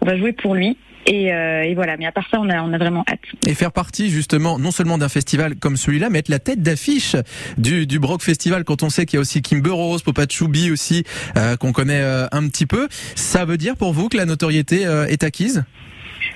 on 0.00 0.06
va 0.06 0.16
jouer 0.16 0.32
pour 0.32 0.54
lui. 0.54 0.76
Et, 1.06 1.32
euh, 1.32 1.62
et 1.62 1.74
voilà. 1.74 1.96
Mais 1.96 2.06
à 2.06 2.12
part 2.12 2.26
ça, 2.30 2.38
on 2.40 2.48
a 2.50 2.60
on 2.62 2.72
a 2.72 2.78
vraiment 2.78 3.04
hâte. 3.08 3.20
et 3.46 3.54
faire 3.54 3.72
partie 3.72 4.10
justement 4.10 4.58
non 4.58 4.70
seulement 4.70 4.98
d'un 4.98 5.08
festival 5.08 5.56
comme 5.56 5.76
celui-là, 5.76 6.10
mais 6.10 6.18
être 6.18 6.28
la 6.28 6.38
tête 6.38 6.62
d'affiche 6.62 7.16
du, 7.58 7.86
du 7.86 7.98
Brock 7.98 8.22
Festival 8.22 8.64
quand 8.64 8.82
on 8.82 8.90
sait 8.90 9.06
qu'il 9.06 9.16
y 9.16 9.18
a 9.18 9.20
aussi 9.20 9.42
Kimber 9.42 9.70
Rose, 9.70 10.02
Popa 10.02 10.24
Choubi 10.28 10.70
aussi, 10.70 11.04
euh, 11.36 11.56
qu'on 11.56 11.72
connaît 11.72 12.02
euh, 12.02 12.26
un 12.32 12.48
petit 12.48 12.66
peu. 12.66 12.88
Ça 13.14 13.44
veut 13.44 13.56
dire 13.56 13.76
pour 13.76 13.92
vous 13.92 14.08
que 14.08 14.16
la 14.16 14.26
notoriété 14.26 14.86
euh, 14.86 15.06
est 15.06 15.22
acquise? 15.22 15.64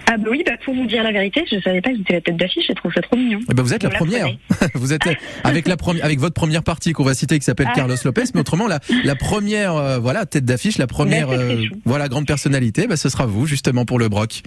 Ah 0.07 0.17
bah 0.17 0.29
oui, 0.31 0.43
bah 0.45 0.53
pour 0.65 0.75
vous 0.75 0.87
dire 0.87 1.03
la 1.03 1.13
vérité, 1.13 1.45
je 1.51 1.61
savais 1.61 1.81
pas 1.81 1.91
que 1.91 1.97
j'étais 1.99 2.15
la 2.15 2.21
tête 2.21 2.37
d'affiche. 2.37 2.67
Je 2.69 2.73
trouve 2.75 2.93
ça 2.93 3.01
trop 3.03 3.17
mignon. 3.17 3.39
Eh 3.51 3.55
ben 3.55 3.63
vous 3.63 3.73
êtes 3.75 3.83
la 3.83 3.91
première. 3.91 4.29
vous 4.75 4.93
êtes 4.93 5.03
avec 5.45 5.69
la 5.69 5.77
première, 5.77 6.05
avec 6.05 6.19
votre 6.19 6.35
première 6.35 6.63
partie 6.63 6.93
qu'on 6.93 7.05
va 7.05 7.15
citer 7.15 7.39
qui 7.39 7.45
s'appelle 7.45 7.69
Ah. 7.71 7.75
Carlos 7.75 7.95
Lopez, 8.05 8.25
mais 8.35 8.41
autrement 8.41 8.67
la, 8.67 8.81
la 9.05 9.15
première, 9.15 9.75
euh, 9.77 9.99
voilà, 9.99 10.27
tête 10.27 10.45
d'affiche, 10.45 10.79
la 10.79 10.87
première, 10.87 11.31
euh, 11.31 11.65
voilà, 11.85 12.09
grande 12.09 12.27
personnalité, 12.27 12.87
bah, 12.87 12.97
ce 12.97 13.09
sera 13.09 13.27
vous 13.27 13.47
justement 13.47 13.85
pour 13.85 13.99
le 13.99 14.09
Brock. 14.09 14.43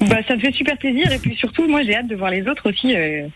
Bah, 0.00 0.16
ça 0.26 0.36
me 0.36 0.40
fait 0.40 0.52
super 0.52 0.76
plaisir 0.78 1.10
et 1.12 1.18
puis 1.18 1.34
surtout, 1.36 1.68
moi, 1.68 1.82
j'ai 1.82 1.94
hâte 1.96 2.08
de 2.08 2.16
voir 2.16 2.30
les 2.30 2.46
autres 2.48 2.68
aussi. 2.70 2.94
euh, 2.96 3.26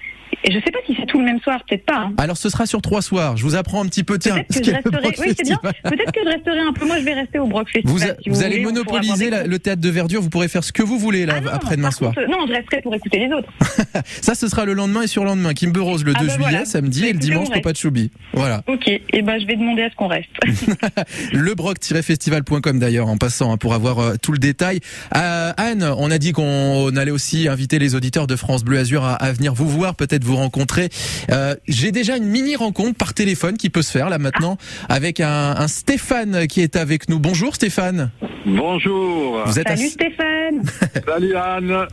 Et 0.45 0.53
je 0.53 0.59
sais 0.65 0.71
pas 0.71 0.79
si 0.87 0.95
c'est 0.99 1.07
tout 1.07 1.19
le 1.19 1.25
même 1.25 1.41
soir, 1.41 1.61
peut-être 1.69 1.85
pas. 1.85 1.99
hein. 1.99 2.13
Alors 2.19 2.37
ce 2.37 2.49
sera 2.49 2.65
sur 2.67 2.81
trois 2.81 3.03
soirs. 3.03 3.37
Je 3.37 3.43
vous 3.45 3.57
apprends 3.57 3.83
un 3.85 3.87
petit 3.87 4.05
peu, 4.05 4.19
tiens, 4.19 4.37
Peut-être 4.49 4.59
que 4.59 4.65
je 4.65 4.71
le 4.71 4.77
resterai. 4.77 5.01
Brock 5.01 5.15
Oui, 5.19 5.35
c'est 5.37 5.45
bien. 5.45 5.61
Festival. 5.63 5.75
Peut-être 5.97 6.13
que 6.13 6.21
je 6.25 6.29
resterai 6.29 6.59
un 6.61 6.73
peu. 6.73 6.87
Moi, 6.87 6.99
je 6.99 7.05
vais 7.05 7.13
rester 7.15 7.39
au 7.39 7.47
Brock 7.47 7.69
Festival. 7.71 7.93
Vous, 7.93 7.99
si 8.23 8.29
vous 8.31 8.35
vous 8.37 8.43
allez 8.43 8.61
voulez, 8.61 8.65
monopoliser 8.65 9.31
la- 9.31 9.47
le 9.47 9.59
théâtre 9.59 9.81
de 9.83 9.89
verdure. 9.91 10.23
Vous 10.23 10.31
pourrez 10.31 10.49
faire 10.49 10.65
ce 10.65 10.73
que 10.73 10.83
vous 10.83 10.99
voulez 10.99 11.27
là 11.27 11.41
Ah 11.45 11.51
après 11.55 11.77
demain 11.77 11.91
soir. 11.91 12.15
contre, 12.15 12.27
non, 12.31 12.47
je 12.49 12.53
resterai 12.53 12.81
pour 12.83 12.95
écouter 12.95 13.19
les 13.19 13.33
autres. 13.33 13.49
Ça, 14.23 14.35
ce 14.35 14.49
sera 14.49 14.65
le 14.65 14.73
lendemain 14.73 15.03
et 15.03 15.07
sur 15.07 15.25
lendemain. 15.25 15.53
Kimber 15.55 15.81
Rose 15.81 16.05
le 16.05 16.13
2 16.15 16.19
Ah 16.19 16.23
bah 16.25 16.33
juillet, 16.35 16.49
voilà. 16.51 16.65
samedi, 16.65 17.05
et 17.07 17.13
le 17.13 17.19
dimanche. 17.19 17.49
Popa 17.51 17.75
Choubi. 17.75 18.11
Voilà. 18.33 18.63
Ok. 18.67 18.89
Et 18.89 19.23
ben, 19.23 19.39
je 19.41 19.47
vais 19.47 19.57
demander 19.57 19.83
à 19.83 19.91
ce 19.91 19.95
qu'on 19.97 20.09
reste. 20.09 20.31
Lebroc-festival.com 21.33 22.79
d'ailleurs, 22.79 23.09
en 23.09 23.17
passant, 23.17 23.53
hein, 23.53 23.57
pour 23.57 23.75
avoir 23.75 23.99
euh, 23.99 24.15
tout 24.21 24.33
le 24.33 24.39
détail. 24.39 24.81
Euh, 25.17 25.53
Anne, 25.57 25.83
on 25.99 26.11
a 26.11 26.19
dit 26.19 26.33
qu'on 26.33 26.95
allait 26.97 27.11
aussi 27.11 27.49
inviter 27.49 27.79
les 27.79 27.95
auditeurs 27.95 28.27
de 28.27 28.37
France 28.37 28.65
Bleu 28.65 28.79
Azur 28.79 29.05
à, 29.05 29.15
à 29.15 29.33
venir 29.33 29.55
vous 29.55 29.69
voir, 29.69 29.95
peut-être 29.95 30.25
vous 30.31 30.37
rencontrer. 30.37 30.89
Euh, 31.31 31.55
J'ai 31.69 31.93
déjà 31.93 32.17
une 32.17 32.25
mini 32.27 32.57
rencontre 32.57 32.97
par 32.97 33.15
téléphone 33.15 33.57
qui 33.57 33.69
peut 33.71 33.83
se 33.83 33.91
faire 33.91 34.09
là 34.09 34.19
maintenant 34.19 34.57
avec 34.89 35.21
un, 35.21 35.55
un 35.57 35.69
Stéphane 35.69 36.47
qui 36.47 36.61
est 36.63 36.77
avec 36.77 37.09
nous. 37.09 37.19
Bonjour 37.19 37.55
Stéphane. 37.55 38.11
Bonjour. 38.47 39.43
Vous 39.47 39.59
êtes 39.59 39.67
à- 39.69 39.77
Salut 39.77 39.89
Stéphane. 39.89 40.63
Salut 41.07 41.35
Anne. 41.37 41.87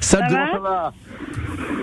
Ça 0.00 0.18
Ça 0.18 0.26
va 0.28 0.50
Ça 0.52 0.58
va? 0.58 0.92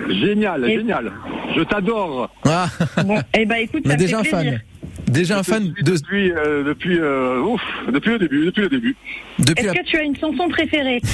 Génial, 0.09 0.69
Et- 0.69 0.75
génial. 0.77 1.11
Je 1.55 1.61
t'adore. 1.63 2.29
Ah, 2.45 2.67
Bon, 3.05 3.19
et 3.37 3.45
ben, 3.45 3.55
écoute, 3.57 3.87
ça 3.87 3.95
déjà 3.95 4.19
un 4.19 4.23
fait 4.23 4.29
plaisir. 4.31 4.51
fan. 4.51 4.61
Déjà 5.07 5.37
un 5.39 5.43
fan 5.43 5.63
de, 5.81 5.91
depuis 5.91 6.31
euh, 6.31 6.63
depuis 6.63 6.97
euh, 6.99 7.39
ouf, 7.41 7.61
depuis 7.91 8.11
le 8.11 8.19
début, 8.19 8.45
depuis 8.45 8.61
le 8.61 8.69
début. 8.69 8.95
Est-ce 9.39 9.67
la... 9.67 9.73
que 9.73 9.83
tu 9.85 9.97
as 9.97 10.03
une 10.03 10.15
chanson 10.17 10.47
préférée? 10.49 11.01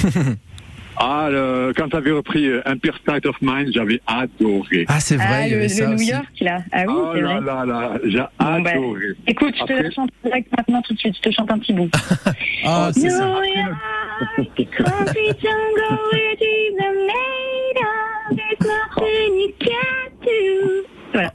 Ah, 1.02 1.28
le- 1.30 1.72
quand 1.74 1.88
tu 1.88 1.96
avais 1.96 2.10
repris 2.10 2.46
euh, 2.46 2.60
Empire 2.66 2.94
State 3.00 3.24
of 3.24 3.34
Mind, 3.40 3.70
j'avais 3.72 4.00
adoré. 4.06 4.84
Ah, 4.86 5.00
c'est 5.00 5.16
vrai, 5.16 5.26
Ah, 5.28 5.46
il 5.46 5.48
y 5.48 5.50
le, 5.52 5.56
avait 5.56 5.62
le 5.64 5.68
ça 5.70 5.86
New 5.86 5.94
aussi. 5.94 6.10
York, 6.10 6.26
là. 6.42 6.58
Ah 6.72 6.82
oui, 6.86 6.94
oh 6.94 7.10
c'est 7.14 7.20
là 7.22 7.40
vrai. 7.40 7.46
là 7.46 7.64
là, 7.64 7.92
j'ai 8.04 8.18
Bon, 8.18 8.60
ben, 8.60 8.66
adoré. 8.76 9.06
Écoute, 9.26 9.54
je 9.54 9.64
te 9.64 9.72
Après- 9.72 9.82
la 9.82 9.90
chante 9.90 10.10
direct 10.22 10.48
maintenant 10.56 10.82
tout 10.82 10.92
de 10.92 10.98
suite. 10.98 11.16
Je 11.16 11.22
te 11.30 11.34
chante 11.34 11.50
un 11.50 11.58
petit 11.58 11.72
bout. 11.72 11.90
Ah, 12.66 12.90
c'est 12.92 13.08
ça. 13.08 13.26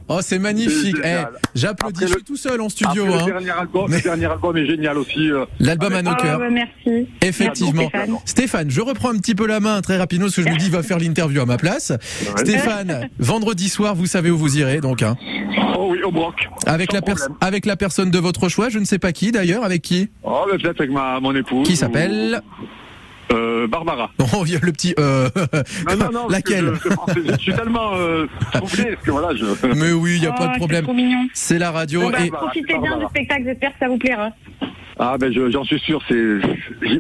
Oh, 0.08 0.20
c'est 0.22 0.40
magnifique. 0.40 0.96
Eh. 1.04 1.24
J'applaudis, 1.56 2.00
je 2.02 2.06
le- 2.06 2.12
suis 2.12 2.24
tout 2.24 2.36
seul 2.38 2.62
en 2.62 2.70
studio. 2.70 3.06
Après, 3.06 3.16
hein. 3.16 3.26
le 3.26 3.32
dernier 3.32 3.52
album, 3.52 3.86
Mais- 3.90 3.98
le 3.98 4.02
dernier 4.04 4.26
album 4.26 4.58
est 4.58 4.66
génial 4.66 4.98
aussi. 4.98 5.32
euh. 5.32 5.46
L'album 5.60 5.94
à 5.94 6.02
nos 6.02 6.12
Ah, 6.12 6.18
cœurs. 6.22 6.40
merci. 6.52 7.08
Effectivement. 7.22 7.90
Merci, 7.94 8.08
Stéphane. 8.08 8.18
Stéphane, 8.26 8.72
je 8.72 8.82
reprends 8.82 9.10
un 9.12 9.18
petit 9.18 9.36
peu 9.36 9.48
la 9.48 9.60
main 9.60 9.82
très 9.82 9.98
rapidement 9.98 10.26
parce 10.28 10.36
que 10.36 10.44
je 10.44 10.50
me 10.50 10.58
dis 10.58 10.66
il 10.68 10.72
va 10.72 10.84
faire 10.84 11.00
l'interview 11.00 11.42
à 11.42 11.46
ma 11.46 11.58
place. 11.58 11.92
Stéphane, 12.38 13.10
vendredi 13.20 13.70
soir, 13.70 13.96
vous 13.96 14.06
savez 14.06 14.30
où 14.32 14.38
vous 14.38 14.58
irez 14.58 14.82
donc 14.82 15.02
hein. 15.04 15.16
Oh 15.78 15.88
oui, 15.92 16.02
au 16.04 16.12
Broc. 16.12 16.48
avec 16.66 16.92
Sans 16.92 17.00
la 17.00 17.14
avec 17.48 17.66
la 17.66 17.76
personne 17.76 18.12
de 18.12 18.20
votre 18.20 18.50
choix, 18.50 18.70
je 18.70 18.80
ne 18.80 18.86
sais 18.86 19.00
pas 19.00 19.12
qui 19.12 19.32
d'ailleurs, 19.32 19.64
avec 19.64 19.82
qui? 19.82 20.10
Oh, 20.24 20.46
peut-être 20.52 20.80
avec 20.80 20.92
ma, 20.92 21.20
mon 21.20 21.36
épouse. 21.36 21.68
Qui 21.68 21.76
s'appelle? 21.76 22.42
ou- 22.62 22.66
euh, 23.32 23.68
Barbara. 23.68 24.12
Oh, 24.34 24.44
il 24.46 24.54
y 24.54 24.56
a 24.56 24.60
le 24.62 24.72
petit 24.72 24.94
euh 25.00 25.30
Non, 25.88 25.96
non, 25.98 26.12
non. 26.12 26.28
parce 26.28 26.28
que 26.28 26.32
laquelle 26.32 26.74
je, 26.84 26.90
je- 27.22 27.32
je 27.34 27.38
suis 27.40 27.54
tellement 27.54 27.92
euh, 27.96 28.28
troublé 28.54 28.84
parce 28.96 29.06
que 29.06 29.12
voilà, 29.12 29.36
je. 29.36 29.46
Mais 29.76 29.92
oui, 29.92 30.16
il 30.18 30.24
y 30.24 30.28
a 30.28 30.32
Oh, 30.36 30.38
pas 30.38 30.48
de 30.50 30.58
problème. 30.58 30.86
C'est 31.34 31.58
la 31.60 31.72
radio 31.72 32.02
Bon, 32.02 32.10
bah, 32.12 32.18
et 32.26 32.30
profitez 32.30 32.74
bien 32.74 32.82
Barbara. 32.82 33.00
du 33.00 33.06
spectacle. 33.08 33.44
J'espère 33.46 33.72
que 33.72 33.80
ça 33.80 33.88
vous 33.88 33.98
plaira. 33.98 34.30
Ah 34.98 35.18
ben 35.20 35.32
je- 35.34 35.52
j'en 35.52 35.64
suis 35.66 35.80
sûr, 35.80 36.02
c'est 36.08 36.16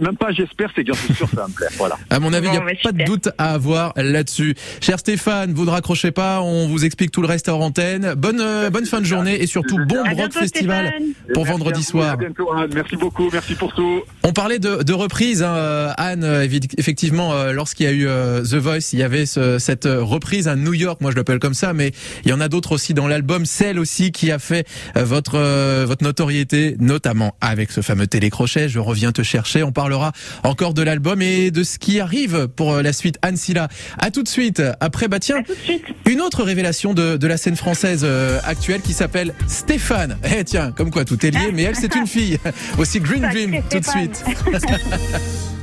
même 0.01 0.17
pas 0.19 0.31
j'espère, 0.31 0.69
c'est 0.75 0.83
que 0.83 0.93
j'en 0.93 0.99
suis 0.99 1.13
sûr 1.13 1.29
ça 1.29 1.41
va 1.41 1.47
me 1.47 1.53
plaire. 1.53 1.69
Voilà. 1.77 1.97
à 2.09 2.19
mon 2.19 2.33
avis, 2.33 2.47
il 2.47 2.51
n'y 2.51 2.57
a 2.57 2.61
bah, 2.61 2.71
pas 2.83 2.91
de 2.91 3.03
doute 3.05 3.29
à 3.37 3.53
avoir 3.53 3.93
là-dessus. 3.95 4.55
Cher 4.81 4.99
Stéphane, 4.99 5.53
vous 5.53 5.65
ne 5.65 5.69
raccrochez 5.69 6.11
pas, 6.11 6.41
on 6.41 6.67
vous 6.67 6.83
explique 6.85 7.11
tout 7.11 7.21
le 7.21 7.27
reste 7.27 7.47
hors 7.49 7.61
antenne. 7.61 8.13
Bonne 8.17 8.39
euh, 8.41 8.69
bonne 8.69 8.85
fin 8.85 8.99
de 8.99 9.05
journée 9.05 9.41
et 9.41 9.47
surtout 9.47 9.77
bon 9.87 10.03
À 10.03 10.13
bientôt, 10.13 10.39
Festival 10.39 10.87
Stéphane. 10.87 11.03
pour 11.33 11.43
Merci 11.45 11.51
vendredi 11.51 11.79
vous, 11.81 11.85
soir. 11.87 12.11
À 12.11 12.17
bientôt, 12.17 12.51
Anne. 12.53 12.71
Merci 12.73 12.95
beaucoup, 12.97 13.29
merci 13.31 13.55
pour 13.55 13.73
tout. 13.73 14.01
On 14.23 14.33
parlait 14.33 14.59
de, 14.59 14.83
de 14.83 14.93
reprise, 14.93 15.41
hein, 15.43 15.55
euh, 15.55 15.91
Anne. 15.97 16.23
euh, 16.23 16.45
Effectivement, 16.77 17.33
lorsqu'il 17.53 17.85
y 17.85 17.89
a 17.89 17.93
eu 17.93 18.05
The 18.43 18.55
Voice, 18.55 18.91
il 18.93 18.99
y 18.99 19.03
avait 19.03 19.25
ce- 19.25 19.57
cette 19.59 19.85
reprise 19.89 20.47
à 20.47 20.55
New 20.55 20.73
York. 20.73 20.99
Moi, 21.01 21.11
je 21.11 21.15
l'appelle 21.15 21.39
comme 21.39 21.53
ça, 21.53 21.73
mais 21.73 21.91
il 22.23 22.29
y 22.29 22.33
en 22.33 22.41
a 22.41 22.47
d'autres 22.49 22.73
aussi 22.73 22.93
dans 22.93 23.07
l'album. 23.07 23.45
Celle 23.45 23.79
aussi 23.79 24.11
qui 24.11 24.31
a 24.31 24.39
fait 24.39 24.67
votre 24.95 25.85
votre 25.85 26.03
notoriété, 26.03 26.75
notamment 26.79 27.35
avec 27.41 27.71
ce 27.71 27.81
fameux 27.85 28.07
télécrochet. 28.07 28.67
Je 28.67 28.79
reviens 28.79 29.11
te 29.11 29.23
chercher. 29.23 29.63
On 29.63 29.71
parlera 29.71 30.11
encore 30.43 30.73
de 30.73 30.81
l'album 30.81 31.21
et 31.21 31.51
de 31.51 31.63
ce 31.63 31.77
qui 31.79 31.99
arrive 31.99 32.47
pour 32.47 32.73
euh, 32.73 32.81
la 32.81 32.91
suite. 32.93 33.17
Anne 33.21 33.37
Silla. 33.37 33.69
À 33.97 34.11
tout 34.11 34.23
de 34.23 34.27
suite. 34.27 34.61
Après, 34.79 35.07
bah 35.07 35.19
tiens, 35.19 35.43
une 36.05 36.21
autre 36.21 36.43
révélation 36.43 36.93
de, 36.93 37.17
de 37.17 37.27
la 37.27 37.37
scène 37.37 37.55
française 37.55 38.01
euh, 38.03 38.39
actuelle 38.43 38.81
qui 38.81 38.93
s'appelle 38.93 39.33
Stéphane. 39.47 40.17
Eh 40.35 40.43
tiens, 40.43 40.71
comme 40.71 40.91
quoi 40.91 41.05
tout 41.05 41.25
est 41.25 41.31
lié, 41.31 41.51
mais 41.53 41.63
elle 41.63 41.75
c'est 41.75 41.95
une 41.95 42.07
fille. 42.07 42.37
Aussi 42.77 42.99
Green 42.99 43.21
Dream 43.21 43.61
tout 43.69 43.79
de 43.79 43.85
suite. 43.85 44.23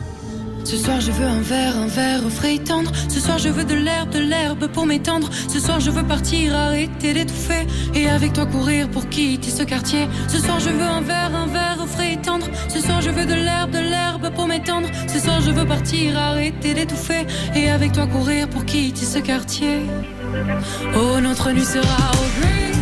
Ce 0.65 0.77
soir 0.77 1.01
je 1.01 1.11
veux 1.11 1.27
un 1.27 1.41
verre, 1.41 1.77
un 1.77 1.87
verre 1.87 2.23
frais 2.31 2.55
et 2.55 2.59
tendre. 2.59 2.91
Ce 3.09 3.21
soir 3.21 3.39
je 3.39 3.49
veux 3.49 3.65
de 3.65 3.75
l'herbe, 3.75 4.11
de 4.11 4.21
l'herbe 4.21 4.69
pour 4.69 4.87
m'étendre. 4.87 5.29
Ce 5.49 5.59
soir 5.59 5.81
je 5.81 5.91
veux 5.91 6.05
partir, 6.05 6.55
arrêter 6.55 7.13
d'étouffer. 7.13 7.67
Et 7.95 8.09
avec 8.09 8.33
toi 8.33 8.47
courir 8.47 8.89
pour 8.89 9.09
quitter 9.09 9.51
ce 9.51 9.63
quartier. 9.63 10.09
Ce 10.29 10.39
soir 10.39 10.61
je 10.61 10.71
veux 10.71 10.83
un 10.83 11.01
verre, 11.01 11.35
un 11.35 11.47
verre 11.47 11.87
frais 11.89 12.15
et 12.15 12.17
tendre. 12.17 12.47
Ce 12.69 12.81
soir 12.81 13.01
je 13.01 13.11
veux 13.11 13.27
de 13.27 13.35
l'herbe, 13.35 13.71
de 13.71 13.79
l'herbe 13.79 14.31
pour 14.35 14.47
m'étendre. 14.47 14.89
Ce 15.09 15.19
soir 15.19 15.41
je 15.41 15.51
veux 15.51 15.67
partir, 15.67 16.19
arrêter 16.19 16.75
d'étouffer. 16.75 17.27
Et 17.55 17.71
avec 17.71 17.93
toi 17.93 18.07
courir 18.07 18.49
pour 18.49 18.65
quitter 18.65 19.05
ce 19.05 19.19
quartier. 19.19 19.81
Oh, 20.95 21.21
notre 21.21 21.51
nuit 21.51 21.65
sera 21.65 22.11
au 22.13 22.82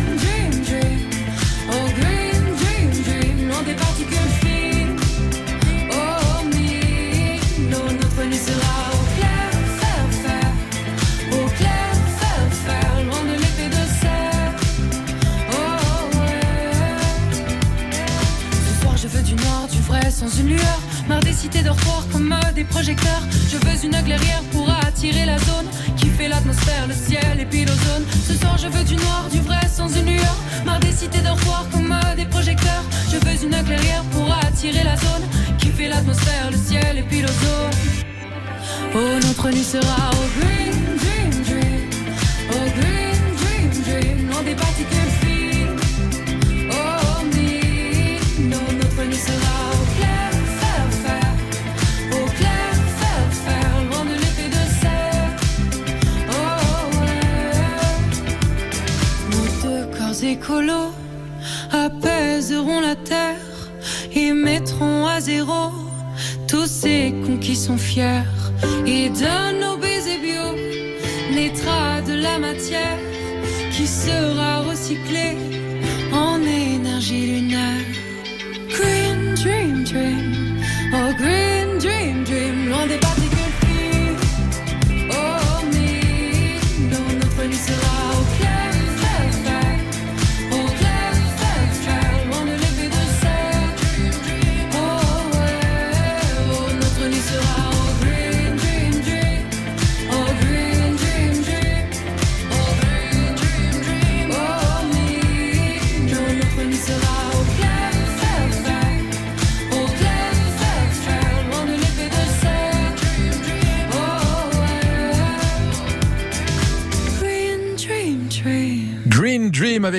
dream, 82.87 82.99
loin 83.03 83.20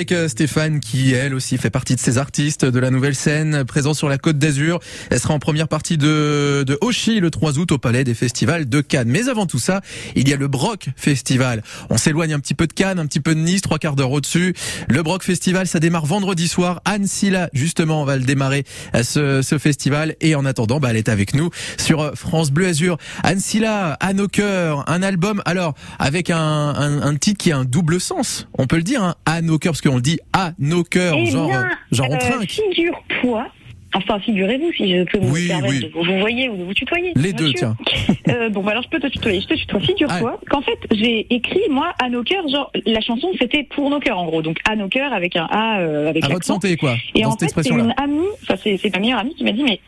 avec 0.03 0.11
euh, 0.11 0.27
Stéphane 0.27 0.81
qui 0.81 1.13
elle 1.13 1.33
aussi 1.33 1.57
fait 1.57 1.69
partie 1.69 1.95
de 1.95 1.99
ces 1.99 2.17
artistes 2.17 2.65
de 2.65 2.77
la 2.77 2.89
nouvelle 2.89 3.15
scène 3.15 3.63
présent 3.63 3.93
sur 3.93 4.09
la 4.09 4.17
Côte 4.17 4.37
d'Azur. 4.37 4.81
Elle 5.09 5.19
sera 5.19 5.33
en 5.33 5.39
première 5.39 5.69
partie 5.69 5.97
de 5.97 6.65
de 6.67 6.77
Oshi 6.81 7.21
le 7.21 7.31
3 7.31 7.57
août 7.57 7.71
au 7.71 7.77
Palais 7.77 8.03
des 8.03 8.13
Festivals 8.13 8.67
de 8.67 8.81
Cannes. 8.81 9.07
Mais 9.07 9.29
avant 9.29 9.45
tout 9.45 9.59
ça, 9.59 9.79
il 10.15 10.27
y 10.27 10.33
a 10.33 10.35
le 10.35 10.49
Broc 10.49 10.89
Festival. 10.97 11.63
On 11.89 11.95
s'éloigne 11.95 12.33
un 12.33 12.39
petit 12.39 12.53
peu 12.53 12.67
de 12.67 12.73
Cannes, 12.73 12.99
un 12.99 13.05
petit 13.05 13.21
peu 13.21 13.33
de 13.33 13.39
Nice, 13.39 13.61
trois 13.61 13.79
quarts 13.79 13.95
d'heure 13.95 14.11
au-dessus. 14.11 14.53
Le 14.89 15.03
Broc 15.03 15.23
Festival, 15.23 15.67
ça 15.67 15.79
démarre 15.79 16.05
vendredi 16.05 16.49
soir. 16.49 16.81
Anne 16.83 17.07
Silla, 17.07 17.49
justement, 17.53 18.03
va 18.03 18.17
le 18.17 18.23
démarrer 18.23 18.65
à 18.91 19.03
ce, 19.03 19.41
ce 19.41 19.57
festival. 19.57 20.15
Et 20.19 20.35
en 20.35 20.43
attendant, 20.43 20.81
bah, 20.81 20.89
elle 20.89 20.97
est 20.97 21.07
avec 21.07 21.33
nous 21.33 21.49
sur 21.77 22.01
euh, 22.01 22.11
France 22.13 22.51
Bleu 22.51 22.67
Azur. 22.67 22.97
Anne 23.23 23.39
Silla, 23.39 23.95
à 24.01 24.11
nos 24.11 24.27
cœurs, 24.27 24.83
un 24.89 25.01
album. 25.01 25.41
Alors, 25.45 25.75
avec 25.97 26.29
un, 26.29 27.15
titre 27.21 27.37
qui 27.37 27.53
a 27.53 27.57
un 27.57 27.65
double 27.65 28.01
sens. 28.01 28.47
On 28.57 28.67
peut 28.67 28.75
le 28.77 28.83
dire, 28.83 29.01
hein, 29.01 29.15
à 29.25 29.41
nos 29.41 29.57
cœurs, 29.57 29.73
parce 29.73 29.81
qu'on 29.93 29.97
le 29.97 30.01
dit 30.01 30.19
à 30.33 30.53
nos 30.57 30.83
cœurs, 30.83 31.15
Eh 31.17 31.27
genre, 31.27 31.47
bien, 31.47 31.61
euh, 31.61 31.95
genre 31.95 32.07
on 32.09 32.15
euh, 32.15 32.17
trinque. 32.17 32.49
Figure-toi. 32.49 33.47
Enfin, 33.95 34.19
figurez-vous, 34.19 34.71
si 34.73 34.89
je 34.91 35.03
peux 35.03 35.19
Oui, 35.19 35.43
vous 35.43 35.47
permettre 35.49 35.69
oui. 35.71 35.79
de 35.81 36.13
vous 36.13 36.19
voyez 36.19 36.49
ou 36.49 36.57
de 36.57 36.63
vous 36.63 36.73
tutoyer. 36.73 37.11
Les 37.15 37.31
deux, 37.33 37.53
tiens. 37.53 37.75
Euh, 38.29 38.47
bon, 38.49 38.63
bah 38.63 38.71
alors 38.71 38.83
je 38.83 38.87
peux 38.89 38.99
te 39.01 39.07
tutoyer. 39.07 39.41
Je 39.41 39.47
te 39.47 39.53
tutoie. 39.53 39.81
Figure-toi 39.81 40.39
qu'en 40.49 40.61
fait, 40.61 40.79
j'ai 40.91 41.27
écrit, 41.29 41.59
moi, 41.69 41.93
à 42.01 42.09
nos 42.09 42.23
cœurs, 42.23 42.47
genre, 42.47 42.71
la 42.85 43.01
chanson, 43.01 43.27
c'était 43.37 43.63
pour 43.63 43.89
nos 43.89 43.99
cœurs, 43.99 44.17
en 44.17 44.25
gros. 44.25 44.41
Donc, 44.41 44.59
à 44.67 44.77
nos 44.77 44.87
cœurs, 44.87 45.11
avec 45.13 45.35
un 45.35 45.45
A, 45.51 45.79
euh, 45.81 46.09
avec 46.09 46.23
À 46.23 46.29
votre 46.29 46.45
santé, 46.45 46.77
quoi, 46.77 46.95
Et 47.15 47.21
dans 47.23 47.29
en 47.29 47.37
cette 47.37 47.53
fait, 47.53 47.63
c'est 47.63 47.69
une 47.69 47.93
amie, 47.97 48.25
enfin, 48.43 48.55
c'est 48.63 48.77
c'est 48.77 48.91
ma 48.93 48.99
meilleure 48.99 49.19
amie 49.19 49.35
qui 49.35 49.43
m'a 49.43 49.51
dit, 49.51 49.63
mais 49.63 49.79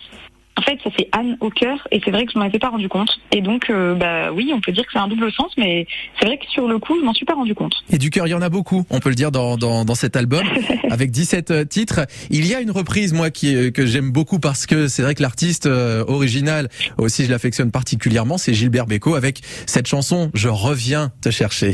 en 0.58 0.62
fait, 0.62 0.78
ça 0.84 0.90
c'est 0.98 1.10
Anne 1.12 1.38
au 1.42 1.50
cœur, 1.50 1.88
et 1.92 2.02
c'est 2.04 2.12
vrai 2.12 2.26
que 2.26 2.32
je 2.34 2.40
m'en 2.40 2.46
étais 2.46 2.60
pas 2.60 2.70
rendu 2.70 2.88
compte. 2.88 3.10
Et 3.32 3.42
donc, 3.42 3.70
euh, 3.70 3.94
bah 3.96 4.32
oui, 4.32 4.52
on 4.54 4.62
peut 4.62 4.72
dire 4.72 4.86
que 4.86 4.92
c'est 4.94 5.00
un 5.00 5.08
double 5.08 5.32
sens, 5.32 5.52
mais 5.58 5.86
c'est 6.20 6.26
vrai 6.26 6.38
que 6.38 6.46
sur 6.48 6.68
le 6.68 6.80
coup, 6.80 6.98
je 7.00 7.06
m'en 7.06 7.14
suis 7.14 7.26
pas 7.26 7.34
rendu 7.34 7.54
compte. 7.54 7.74
Et 7.90 7.98
du 7.98 8.10
cœur, 8.10 8.28
il 8.28 8.32
y 8.32 8.34
en 8.34 8.42
a 8.42 8.50
beaucoup, 8.50 8.86
on 8.90 9.00
peut 9.00 9.10
le 9.10 9.16
dire 9.16 9.32
dans, 9.32 9.58
dans, 9.58 9.84
dans 9.84 9.96
cet 9.96 10.16
album, 10.16 10.46
avec 10.90 11.12
17 11.12 11.52
euh, 11.52 11.66
titres. 11.66 12.02
Il 12.30 12.48
y 12.48 12.56
a 12.56 12.62
une 12.62 12.72
reprise, 12.72 13.14
moi, 13.14 13.32
qui, 13.32 13.72
que 13.74 13.86
j'aime 13.86 14.12
beaucoup 14.12 14.40
parce 14.40 14.66
que 14.66 14.88
c'est 14.88 15.02
vrai 15.02 15.16
que 15.16 15.22
l'artiste 15.22 15.66
euh, 15.66 16.06
original, 16.08 16.70
aussi 16.98 17.26
je 17.26 17.32
l'affectionne 17.32 17.72
particulièrement, 17.72 18.38
c'est 18.38 18.54
Gilbert 18.54 18.86
Bécaud 18.86 19.16
avec 19.16 19.42
cette 19.66 19.88
chanson 19.88 20.32
«Je 20.34 20.50
reviens 20.50 21.12
te 21.22 21.30
chercher». 21.32 21.74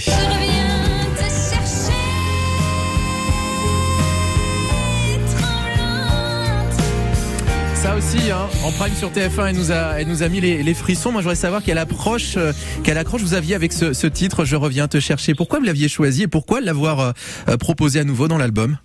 Ça 7.91 7.97
aussi, 7.97 8.31
hein, 8.31 8.47
en 8.65 8.71
prime 8.71 8.93
sur 8.93 9.11
TF1, 9.11 9.49
elle 9.49 9.55
nous 9.57 9.69
a, 9.73 9.99
elle 9.99 10.07
nous 10.07 10.23
a 10.23 10.29
mis 10.29 10.39
les, 10.39 10.63
les 10.63 10.73
frissons. 10.73 11.11
Moi, 11.11 11.19
je 11.19 11.25
voudrais 11.25 11.35
savoir 11.35 11.61
quelle 11.61 11.77
approche, 11.77 12.37
euh, 12.37 12.53
quelle 12.85 12.97
accroche 12.97 13.19
vous 13.21 13.33
aviez 13.33 13.53
avec 13.53 13.73
ce, 13.73 13.91
ce 13.91 14.07
titre. 14.07 14.45
Je 14.45 14.55
reviens 14.55 14.87
te 14.87 15.01
chercher. 15.01 15.33
Pourquoi 15.35 15.59
vous 15.59 15.65
l'aviez 15.65 15.89
choisi 15.89 16.23
et 16.23 16.27
pourquoi 16.27 16.61
l'avoir 16.61 16.99
euh, 17.01 17.11
euh, 17.49 17.57
proposé 17.57 17.99
à 17.99 18.05
nouveau 18.05 18.29
dans 18.29 18.37
l'album? 18.37 18.77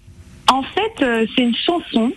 En 0.51 0.63
fait, 0.65 1.05
euh, 1.05 1.25
c'est 1.37 1.43
une 1.43 1.55
chanson. 1.55 2.11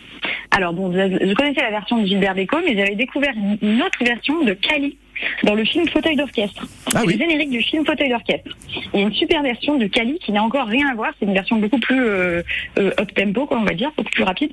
Alors 0.49 0.73
bon, 0.73 0.91
je 0.91 1.33
connaissais 1.35 1.61
la 1.61 1.69
version 1.69 2.01
de 2.01 2.07
Gilbert 2.07 2.33
Bécaud, 2.33 2.57
mais 2.65 2.75
j'avais 2.75 2.95
découvert 2.95 3.33
une- 3.61 3.81
autre 3.83 4.03
version 4.03 4.43
de 4.43 4.53
Cali 4.53 4.97
dans 5.43 5.53
le 5.53 5.65
film 5.65 5.87
Fauteuil 5.89 6.15
d'orchestre. 6.15 6.65
Ah 6.95 7.01
oui. 7.05 7.13
le 7.13 7.19
générique 7.19 7.51
du 7.51 7.61
film 7.61 7.85
Fauteuil 7.85 8.09
d'orchestre. 8.09 8.49
Il 8.95 8.99
y 8.99 9.03
a 9.03 9.05
une 9.05 9.13
super 9.13 9.43
version 9.43 9.77
de 9.77 9.85
Cali 9.85 10.17
qui 10.25 10.31
n'a 10.31 10.41
encore 10.41 10.65
rien 10.65 10.87
à 10.91 10.95
voir. 10.95 11.11
C'est 11.19 11.27
une 11.27 11.33
version 11.35 11.57
beaucoup 11.57 11.79
plus 11.79 12.01
euh, 12.01 12.41
up 12.77 13.13
tempo, 13.15 13.45
quoi, 13.45 13.59
on 13.59 13.63
va 13.65 13.75
dire, 13.75 13.91
beaucoup 13.95 14.09
plus 14.09 14.23
rapide. 14.23 14.51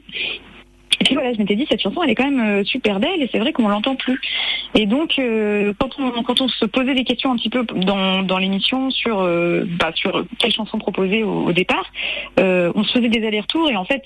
Et 1.00 1.04
puis 1.04 1.14
voilà, 1.14 1.32
je 1.32 1.38
m'étais 1.38 1.56
dit 1.56 1.66
cette 1.68 1.82
chanson, 1.82 2.02
elle 2.02 2.10
est 2.10 2.14
quand 2.14 2.30
même 2.30 2.60
euh, 2.60 2.64
super 2.64 3.00
belle 3.00 3.22
et 3.22 3.28
c'est 3.30 3.38
vrai 3.38 3.52
qu'on 3.52 3.68
l'entend 3.68 3.96
plus. 3.96 4.20
Et 4.74 4.86
donc 4.86 5.18
euh, 5.18 5.72
quand 5.78 6.40
on 6.40 6.48
se 6.48 6.64
posait 6.64 6.94
des 6.94 7.04
questions 7.04 7.32
un 7.32 7.36
petit 7.36 7.50
peu 7.50 7.64
dans, 7.64 8.38
l'émission 8.38 8.90
sur 8.90 9.20
euh, 9.20 9.64
bah, 9.78 9.92
sur 9.94 10.24
quelle 10.38 10.52
chanson 10.52 10.78
proposer 10.78 11.22
au, 11.22 11.52
départ, 11.52 11.90
on 12.38 12.84
se 12.84 12.92
faisait 12.92 13.08
des 13.08 13.26
allers-retours 13.26 13.70
et 13.70 13.76
en 13.76 13.84
fait 13.84 14.02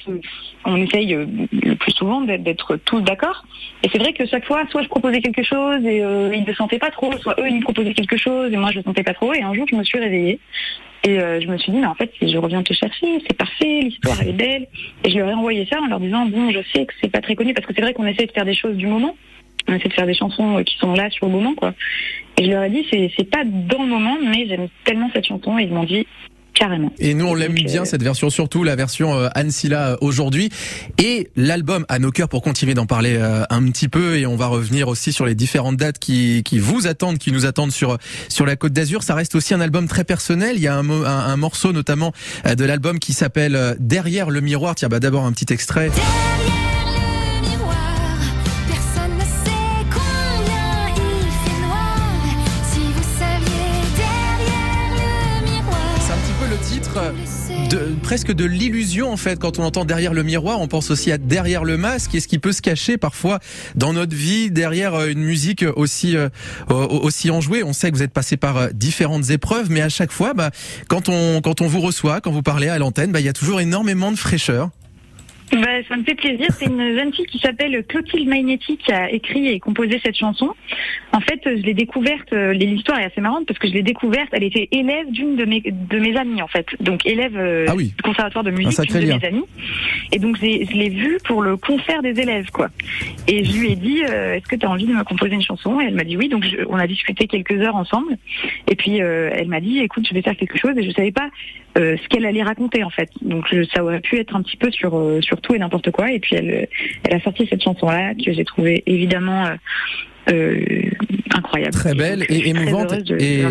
on 0.64 0.76
essaye 0.76 1.14
le 1.14 1.74
plus 1.74 1.92
souvent 1.92 2.20
d'être- 2.20 2.76
tous 2.84 3.00
d'accord. 3.00 3.44
Et 3.82 3.88
c'est 3.90 3.98
vrai 3.98 4.12
que 4.12 4.26
chaque 4.26 4.44
fois, 4.44 4.64
soit 4.70 4.82
je 4.82 4.88
proposais 4.88 5.20
quelque 5.20 5.42
chose 5.42 5.84
et 5.84 5.98
ils 5.98 6.44
ne 6.46 6.54
sentaient 6.54 6.78
pas 6.78 6.90
trop, 6.90 7.12
soit 7.18 7.34
eux 7.40 7.48
ils 7.48 7.56
me 7.56 7.62
proposaient 7.62 7.94
quelque 7.94 8.16
chose 8.16 8.52
et 8.52 8.56
moi 8.56 8.70
je 8.70 8.78
le 8.78 8.82
sentais 8.82 9.02
pas 9.02 9.14
trop. 9.14 9.32
Et 9.32 9.42
un 9.42 9.54
jour 9.54 9.66
je 9.70 9.76
me 9.76 9.84
suis 9.84 9.98
réveillée 9.98 10.38
et 11.02 11.18
euh, 11.18 11.40
je 11.40 11.46
me 11.46 11.56
suis 11.56 11.72
dit 11.72 11.78
mais 11.78 11.86
en 11.86 11.94
fait 11.94 12.12
je 12.20 12.36
reviens 12.36 12.62
te 12.62 12.74
chercher, 12.74 13.22
c'est 13.26 13.36
parfait, 13.36 13.80
l'histoire 13.82 14.20
est 14.22 14.32
belle. 14.32 14.66
Et 15.04 15.10
je 15.10 15.18
leur 15.18 15.28
ai 15.28 15.34
envoyé 15.34 15.66
ça 15.66 15.80
en 15.80 15.86
leur 15.86 16.00
disant 16.00 16.26
bon 16.26 16.50
je 16.50 16.60
sais 16.74 16.84
que 16.84 16.92
c'est 17.00 17.10
pas 17.10 17.20
très 17.20 17.34
connu 17.34 17.54
parce 17.54 17.66
que 17.66 17.72
c'est 17.74 17.80
vrai 17.80 17.94
qu'on 17.94 18.06
essaie 18.06 18.26
de 18.26 18.32
faire 18.32 18.44
des 18.44 18.54
choses 18.54 18.76
du 18.76 18.86
moment. 18.86 19.16
On 19.68 19.74
essaie 19.74 19.88
de 19.88 19.94
faire 19.94 20.06
des 20.06 20.14
chansons 20.14 20.58
euh, 20.58 20.62
qui 20.62 20.76
sont 20.76 20.92
là 20.94 21.08
sur 21.10 21.26
le 21.26 21.32
moment 21.32 21.54
quoi. 21.54 21.74
Et 22.36 22.44
je 22.44 22.50
leur 22.50 22.64
ai 22.64 22.70
dit 22.70 22.86
c'est 22.90 23.30
pas 23.30 23.44
dans 23.44 23.82
le 23.82 23.88
moment 23.88 24.16
mais 24.22 24.46
j'aime 24.46 24.68
tellement 24.84 25.10
cette 25.14 25.26
chanson 25.26 25.58
et 25.58 25.64
ils 25.64 25.72
m'ont 25.72 25.84
dit 25.84 26.06
carrément. 26.54 26.92
Et 26.98 27.14
nous, 27.14 27.26
on 27.26 27.34
l'aime 27.34 27.54
bien 27.54 27.82
euh, 27.82 27.84
cette 27.84 28.02
version, 28.02 28.30
surtout 28.30 28.64
la 28.64 28.76
version 28.76 29.14
euh, 29.18 29.28
Anne 29.34 29.50
Silla 29.50 29.90
euh, 29.90 29.96
aujourd'hui. 30.00 30.50
Et 30.98 31.28
l'album 31.36 31.84
à 31.88 31.98
nos 31.98 32.10
cœurs 32.10 32.28
pour 32.28 32.42
continuer 32.42 32.74
d'en 32.74 32.86
parler 32.86 33.16
euh, 33.16 33.42
un 33.50 33.62
petit 33.70 33.88
peu. 33.88 34.16
Et 34.16 34.26
on 34.26 34.36
va 34.36 34.46
revenir 34.46 34.88
aussi 34.88 35.12
sur 35.12 35.26
les 35.26 35.34
différentes 35.34 35.76
dates 35.76 35.98
qui, 35.98 36.42
qui 36.44 36.58
vous 36.58 36.86
attendent, 36.86 37.18
qui 37.18 37.32
nous 37.32 37.46
attendent 37.46 37.72
sur 37.72 37.98
sur 38.28 38.46
la 38.46 38.56
Côte 38.56 38.72
d'Azur. 38.72 39.02
Ça 39.02 39.14
reste 39.14 39.34
aussi 39.34 39.54
un 39.54 39.60
album 39.60 39.88
très 39.88 40.04
personnel. 40.04 40.56
Il 40.56 40.62
y 40.62 40.68
a 40.68 40.76
un, 40.76 40.82
mo- 40.82 41.04
un, 41.04 41.18
un 41.26 41.36
morceau 41.36 41.72
notamment 41.72 42.12
euh, 42.46 42.54
de 42.54 42.64
l'album 42.64 42.98
qui 42.98 43.12
s'appelle 43.12 43.76
Derrière 43.78 44.30
le 44.30 44.40
miroir. 44.40 44.74
Tiens, 44.74 44.88
bah 44.88 45.00
d'abord 45.00 45.24
un 45.24 45.32
petit 45.32 45.52
extrait. 45.52 45.90
Derrière 45.90 46.39
de, 57.70 57.94
presque 58.02 58.32
de 58.32 58.44
l'illusion 58.44 59.12
en 59.12 59.16
fait. 59.16 59.38
Quand 59.38 59.58
on 59.58 59.64
entend 59.64 59.84
derrière 59.84 60.12
le 60.12 60.22
miroir, 60.22 60.60
on 60.60 60.68
pense 60.68 60.90
aussi 60.90 61.12
à 61.12 61.18
derrière 61.18 61.64
le 61.64 61.76
masque 61.76 62.14
et 62.14 62.20
ce 62.20 62.28
qui 62.28 62.38
peut 62.38 62.52
se 62.52 62.62
cacher 62.62 62.96
parfois 62.96 63.38
dans 63.74 63.92
notre 63.92 64.14
vie 64.14 64.50
derrière 64.50 64.94
euh, 64.94 65.08
une 65.08 65.20
musique 65.22 65.64
aussi 65.76 66.16
euh, 66.16 66.28
au- 66.68 66.74
aussi 66.74 67.30
enjouée. 67.30 67.62
On 67.62 67.72
sait 67.72 67.90
que 67.90 67.96
vous 67.96 68.02
êtes 68.02 68.12
passé 68.12 68.36
par 68.36 68.56
euh, 68.56 68.68
différentes 68.72 69.30
épreuves, 69.30 69.70
mais 69.70 69.80
à 69.82 69.88
chaque 69.88 70.12
fois, 70.12 70.34
bah, 70.34 70.50
quand 70.88 71.08
on 71.08 71.40
quand 71.40 71.60
on 71.60 71.66
vous 71.66 71.80
reçoit, 71.80 72.20
quand 72.20 72.32
vous 72.32 72.42
parlez 72.42 72.68
à 72.68 72.78
l'antenne, 72.78 73.12
bah, 73.12 73.20
il 73.20 73.26
y 73.26 73.30
a 73.30 73.32
toujours 73.32 73.60
énormément 73.60 74.10
de 74.12 74.16
fraîcheur. 74.16 74.70
Bah, 75.52 75.82
ça 75.88 75.96
me 75.96 76.04
fait 76.04 76.14
plaisir. 76.14 76.46
C'est 76.52 76.66
une 76.66 76.94
jeune 76.96 77.12
fille 77.12 77.26
qui 77.26 77.38
s'appelle 77.38 77.84
Clotilde 77.86 78.28
Magnetti 78.28 78.76
qui 78.76 78.92
a 78.92 79.10
écrit 79.10 79.48
et 79.48 79.58
composé 79.58 80.00
cette 80.04 80.16
chanson. 80.16 80.50
En 81.12 81.20
fait, 81.20 81.40
je 81.44 81.62
l'ai 81.62 81.74
découverte. 81.74 82.32
euh, 82.32 82.52
L'histoire 82.52 83.00
est 83.00 83.04
assez 83.06 83.20
marrante 83.20 83.46
parce 83.46 83.58
que 83.58 83.66
je 83.66 83.72
l'ai 83.72 83.82
découverte. 83.82 84.28
Elle 84.32 84.44
était 84.44 84.68
élève 84.70 85.10
d'une 85.10 85.34
de 85.34 85.44
mes 85.44 85.60
de 85.60 85.98
mes 85.98 86.16
amies 86.16 86.40
en 86.40 86.46
fait. 86.46 86.66
Donc 86.78 87.04
élève 87.04 87.36
euh, 87.36 87.66
Ah 87.68 87.74
oui. 87.74 87.92
du 87.96 88.02
conservatoire 88.02 88.44
de 88.44 88.50
musique 88.52 88.80
d'une 88.92 89.00
de 89.00 89.06
mes 89.18 89.24
amies. 89.26 89.44
Et 90.12 90.18
donc 90.20 90.36
je 90.36 90.44
l'ai 90.44 90.88
vue 90.88 91.18
pour 91.24 91.42
le 91.42 91.56
concert 91.56 92.00
des 92.02 92.20
élèves 92.20 92.50
quoi. 92.52 92.68
Et 93.26 93.44
je 93.44 93.58
lui 93.58 93.72
ai 93.72 93.76
dit 93.76 94.02
euh, 94.08 94.34
est-ce 94.34 94.46
que 94.46 94.54
tu 94.56 94.64
as 94.66 94.70
envie 94.70 94.86
de 94.86 94.92
me 94.94 95.02
composer 95.02 95.34
une 95.34 95.42
chanson? 95.42 95.80
Et 95.80 95.86
elle 95.86 95.94
m'a 95.94 96.04
dit 96.04 96.16
oui. 96.16 96.28
Donc 96.28 96.44
je- 96.44 96.64
on 96.68 96.76
a 96.76 96.86
discuté 96.86 97.26
quelques 97.26 97.60
heures 97.60 97.76
ensemble. 97.76 98.16
Et 98.70 98.76
puis 98.76 99.02
euh, 99.02 99.30
elle 99.34 99.48
m'a 99.48 99.60
dit 99.60 99.80
écoute 99.80 100.06
je 100.08 100.14
vais 100.14 100.22
faire 100.22 100.36
quelque 100.36 100.58
chose 100.58 100.76
et 100.78 100.84
je 100.84 100.92
savais 100.92 101.12
pas 101.12 101.28
euh, 101.78 101.96
ce 102.02 102.08
qu'elle 102.08 102.26
allait 102.26 102.42
raconter 102.42 102.84
en 102.84 102.90
fait. 102.90 103.08
Donc 103.22 103.46
je- 103.50 103.64
ça 103.74 103.82
aurait 103.82 104.00
pu 104.00 104.16
être 104.18 104.36
un 104.36 104.42
petit 104.42 104.56
peu 104.56 104.70
sur 104.70 105.18
sur 105.22 105.39
tout 105.40 105.54
et 105.54 105.58
n'importe 105.58 105.90
quoi. 105.90 106.12
Et 106.12 106.20
puis 106.20 106.36
elle 106.36 106.68
elle 107.04 107.14
a 107.14 107.20
sorti 107.20 107.46
cette 107.48 107.62
chanson 107.62 107.88
là 107.88 108.14
que 108.14 108.32
j'ai 108.32 108.44
trouvée 108.44 108.82
évidemment 108.86 109.46
euh, 109.46 109.54
incroyable. 111.34 111.72
Très 111.74 111.94
belle 111.94 112.24
et 112.28 112.48
émouvante 112.48 112.94
de, 113.04 113.16
et- 113.20 113.44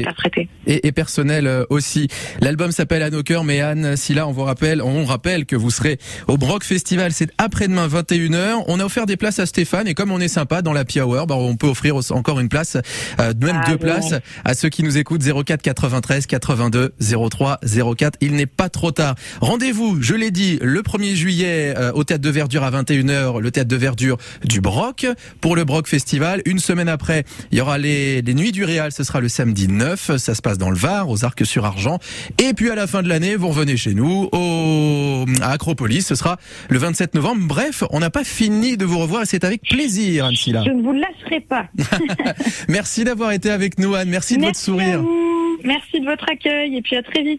et, 0.68 0.88
et 0.88 0.92
personnel 0.92 1.48
euh, 1.48 1.64
aussi. 1.70 2.08
L'album 2.42 2.72
s'appelle 2.72 3.02
À 3.04 3.10
nos 3.10 3.24
cœurs, 3.24 3.44
mais 3.44 3.62
Anne, 3.62 3.96
si 3.96 4.14
là 4.14 4.28
on 4.28 4.32
vous 4.32 4.44
rappelle, 4.44 4.82
on 4.82 5.06
rappelle 5.06 5.46
que 5.46 5.56
vous 5.56 5.72
serez 5.72 5.98
au 6.28 6.38
Brock 6.38 6.64
Festival, 6.64 7.12
c'est 7.12 7.30
après-demain 7.38 7.88
21h. 7.88 8.64
On 8.68 8.80
a 8.80 8.86
offert 8.86 9.06
des 9.06 9.18
places 9.18 9.40
à 9.40 9.46
Stéphane 9.46 9.88
et 9.88 9.94
comme 9.94 10.12
on 10.12 10.20
est 10.20 10.28
sympa 10.28 10.62
dans 10.62 10.74
la 10.74 10.84
Hour, 10.98 11.28
bah, 11.28 11.36
on 11.36 11.56
peut 11.56 11.68
offrir 11.68 11.96
encore 12.12 12.40
une 12.40 12.50
place, 12.50 12.76
euh, 13.20 13.34
même 13.42 13.62
Ah, 13.64 13.70
deux 13.70 13.78
bon. 13.78 13.84
places 13.86 14.14
à 14.44 14.54
ceux 14.54 14.70
qui 14.70 14.84
nous 14.84 14.98
écoutent 14.98 15.22
04 15.24 15.62
93 15.62 16.26
82 16.26 16.94
03 17.30 17.60
04. 17.98 18.18
Il 18.22 18.34
n'est 18.34 18.46
pas 18.46 18.70
trop 18.70 18.92
tard. 18.92 19.16
Rendez-vous, 19.42 20.02
je 20.02 20.16
l'ai 20.16 20.32
dit, 20.32 20.58
le 20.62 20.82
1er 20.82 21.14
juillet 21.16 21.74
euh, 21.78 21.92
au 21.94 22.04
théâtre 22.04 22.24
de 22.24 22.30
Verdure 22.30 22.64
à 22.64 22.72
21h, 22.72 23.40
le 23.40 23.52
théâtre 23.52 23.70
de 23.70 23.76
Verdure 23.76 24.18
du 24.44 24.62
Broc 24.62 25.06
pour 25.42 25.56
le 25.56 25.64
Broc 25.64 25.88
Festival. 25.88 26.42
Une 26.46 26.60
semaine 26.70 26.88
après, 26.88 27.24
il 27.52 27.58
y 27.58 27.62
aura 27.62 27.80
les, 27.80 28.22
les 28.22 28.34
Nuits 28.36 28.52
du 28.52 28.64
Réal, 28.64 28.92
ce 28.92 29.04
sera 29.04 29.22
le 29.22 29.28
samedi 29.28 29.68
9, 29.68 30.18
ça 30.18 30.36
se 30.36 30.42
passe 30.44 30.60
dans 30.60 30.70
le 30.70 30.76
Var, 30.76 31.10
aux 31.10 31.26
Arcs 31.26 31.44
sur 31.44 31.66
Argent. 31.66 31.98
Et 32.38 32.54
puis 32.54 32.70
à 32.70 32.76
la 32.76 32.86
fin 32.86 33.02
de 33.02 33.10
l'année, 33.10 33.36
vous 33.36 33.48
revenez 33.48 33.76
chez 33.76 33.96
nous 33.96 34.30
au, 34.32 35.26
à 35.42 35.50
Acropolis, 35.50 36.06
ce 36.06 36.14
sera 36.14 36.38
le 36.70 36.78
27 36.78 37.16
novembre. 37.16 37.42
Bref, 37.48 37.84
on 37.90 38.00
n'a 38.00 38.12
pas 38.12 38.24
fini 38.24 38.78
de 38.78 38.86
vous 38.86 39.00
revoir 39.00 39.24
et 39.24 39.26
c'est 39.26 39.46
avec 39.46 39.64
plaisir, 39.64 40.26
Anne 40.26 40.36
Silla. 40.36 40.64
Je 40.64 40.70
ne 40.70 40.84
vous 40.84 40.94
lâcherai 40.94 41.40
pas. 41.40 41.66
Merci 42.70 43.04
d'avoir 43.04 43.32
été 43.32 43.50
avec 43.50 43.80
nous, 43.80 43.96
Anne. 43.96 44.10
Merci 44.10 44.36
de 44.36 44.42
votre 44.42 44.50
Merci 44.50 44.66
sourire. 44.66 45.04
Merci 45.64 46.00
de 46.00 46.06
votre 46.06 46.30
accueil 46.30 46.78
et 46.78 46.82
puis 46.84 46.96
à 46.96 47.02
très 47.02 47.24
vite. 47.24 47.38